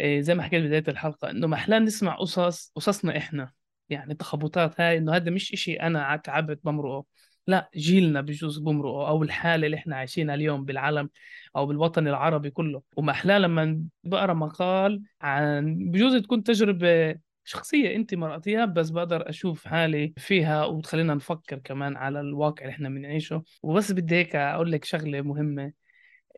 إيه، 0.00 0.20
زي 0.20 0.34
ما 0.34 0.42
حكيت 0.42 0.64
بداية 0.64 0.84
الحلقة 0.88 1.30
إنه 1.30 1.46
ما 1.46 1.56
أحلى 1.56 1.78
نسمع 1.78 2.14
قصص 2.14 2.72
قصصنا 2.74 3.16
إحنا 3.16 3.52
يعني 3.88 4.14
تخبطات 4.14 4.80
هاي 4.80 4.98
إنه 4.98 5.16
هذا 5.16 5.30
مش 5.30 5.52
إشي 5.52 5.74
أنا 5.74 6.16
تعبت 6.16 6.60
بمرقه. 6.64 7.04
لا 7.46 7.70
جيلنا 7.76 8.20
بجوز 8.20 8.58
بمرقه 8.58 9.08
أو 9.08 9.22
الحالة 9.22 9.66
اللي 9.66 9.76
إحنا 9.76 9.96
عايشينها 9.96 10.34
اليوم 10.34 10.64
بالعالم 10.64 11.10
أو 11.56 11.66
بالوطن 11.66 12.08
العربي 12.08 12.50
كله. 12.50 12.82
وما 12.96 13.12
أحلى 13.12 13.38
لما 13.38 13.84
بقرأ 14.04 14.34
مقال 14.34 15.02
عن 15.20 15.76
بجوز 15.90 16.16
تكون 16.22 16.42
تجربة 16.42 17.16
شخصية 17.44 17.96
أنت 17.96 18.14
مرقتيها 18.14 18.64
بس 18.64 18.90
بقدر 18.90 19.28
أشوف 19.28 19.66
حالي 19.66 20.14
فيها 20.18 20.64
وتخلينا 20.64 21.14
نفكر 21.14 21.58
كمان 21.58 21.96
على 21.96 22.20
الواقع 22.20 22.62
اللي 22.62 22.72
إحنا 22.72 22.88
بنعيشه. 22.88 23.42
وبس 23.62 23.92
بدي 23.92 24.14
هيك 24.14 24.36
أقول 24.36 24.72
لك 24.72 24.84
شغلة 24.84 25.20
مهمة. 25.20 25.72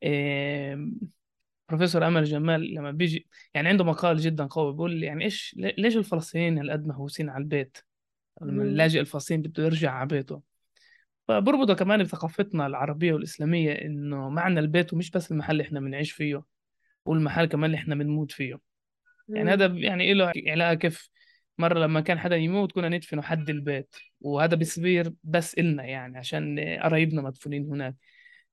إيه 0.03 0.91
بروفيسور 1.69 2.07
أمل 2.07 2.25
جمال 2.25 2.75
لما 2.75 2.91
بيجي 2.91 3.27
يعني 3.55 3.69
عنده 3.69 3.85
مقال 3.85 4.17
جدا 4.17 4.47
قوي 4.47 4.73
بيقول 4.73 5.03
يعني 5.03 5.25
إيش 5.25 5.55
ليش 5.59 5.97
الفلسطينيين 5.97 6.59
هالقد 6.59 6.87
مهووسين 6.87 7.29
على 7.29 7.43
البيت؟ 7.43 7.79
لما. 8.43 8.63
اللاجئ 8.63 9.01
الفلسطيني 9.01 9.49
بده 9.49 9.65
يرجع 9.65 9.91
على 9.91 10.09
بيته. 10.09 10.43
فبربطه 11.29 11.75
كمان 11.75 12.03
بثقافتنا 12.03 12.67
العربية 12.67 13.13
والإسلامية 13.13 13.73
إنه 13.73 14.29
معنى 14.29 14.61
البيت 14.61 14.93
ومش 14.93 15.11
بس 15.11 15.33
المحل 15.33 15.53
اللي 15.53 15.63
إحنا 15.63 15.81
بنعيش 15.81 16.13
فيه 16.13 16.43
والمحل 17.05 17.45
كمان 17.45 17.65
اللي 17.65 17.77
إحنا 17.77 17.95
بنموت 17.95 18.33
فيه. 18.33 18.61
يعني 19.29 19.51
هذا. 19.51 19.67
يعني 19.67 20.15
له 20.15 20.33
علاقة 20.47 20.75
كيف 20.75 21.11
مرة 21.59 21.79
لما 21.79 22.01
كان 22.01 22.19
حدا 22.19 22.37
يموت 22.37 22.73
كنا 22.73 22.89
ندفنه 22.89 23.23
حد 23.23 23.51
البيت 23.51 23.95
وهذا 24.21 24.55
بيصير 24.55 25.13
بس 25.25 25.55
إلنا 25.55 25.85
يعني 25.85 26.19
عشان 26.19 26.61
قرايبنا 26.83 27.23
مدفونين 27.23 27.71
هناك. 27.71 27.95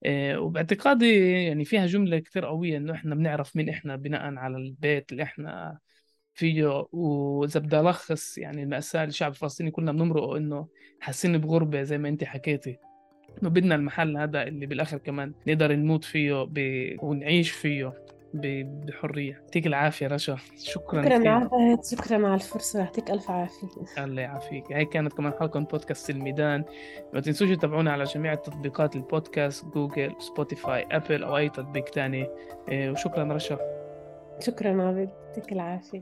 آه، 0.06 0.40
وباعتقادي 0.40 1.32
يعني 1.44 1.66
فيها 1.66 1.86
جملة 1.86 2.20
كتير 2.20 2.46
قوية 2.46 2.78
إنه 2.78 2.94
إحنا 2.94 3.16
بنعرف 3.16 3.56
مين 3.56 3.70
إحنا 3.70 3.96
بناء 3.96 4.36
على 4.36 4.58
البيت 4.58 5.12
اللي 5.12 5.24
إحنا 5.24 5.80
فيه. 6.34 6.88
وإذا 6.92 7.60
بدي 7.60 7.80
ألخص 7.80 8.38
يعني 8.38 8.64
المأساة 8.64 9.06
للشعب 9.06 9.32
الفلسطيني 9.32 9.72
كلنا 9.72 9.92
بنمرقه 9.92 10.38
إنه 10.38 10.68
حاسين 11.00 11.38
بغربة 11.38 11.84
زي 11.84 11.98
ما 11.98 12.10
أنت 12.10 12.24
حكيتي. 12.24 12.78
إنه 13.42 13.50
بدنا 13.50 13.76
المحل 13.76 14.18
هذا 14.18 14.44
اللي 14.44 14.66
بالآخر 14.66 14.98
كمان 14.98 15.34
نقدر 15.48 15.76
نموت 15.76 16.04
فيه 16.04 16.44
ب... 16.44 16.60
ونعيش 17.04 17.52
فيه. 17.52 18.03
ب... 18.34 18.64
بحرية. 18.86 19.34
يعطيك 19.34 19.68
العافية 19.68 20.08
رشا. 20.08 20.38
شكرا 20.58 21.04
شكرا 21.04 21.30
عافية 21.30 21.82
شكرا 21.98 22.28
على 22.28 22.36
الفرصة. 22.36 22.80
يعطيك 22.80 23.12
ألف 23.12 23.32
عافية. 23.32 23.68
الله 24.04 24.22
يعافيك. 24.22 24.72
هاي 24.72 24.86
كانت 24.86 25.14
كمان 25.14 25.34
حلقة 25.40 25.60
من 25.60 25.66
بودكاست 25.66 26.10
الميدان. 26.10 26.64
ما 27.14 27.20
تنسوش 27.20 27.50
تتابعونا 27.50 27.92
على 27.92 28.04
جميع 28.04 28.36
تطبيقات 28.36 28.96
البودكاست 28.96 29.66
Google 29.66 30.16
Spotify 30.20 30.88
Apple 30.92 31.24
أو 31.24 31.38
أي 31.38 31.50
تطبيق 31.50 31.84
تاني. 31.84 32.28
إيه، 32.70 32.92
وشكرا 32.92 33.34
رشا. 33.34 33.58
شكرا 34.40 34.84
عابد 34.84 35.10
يعطيك 35.28 35.52
العافية. 35.52 36.02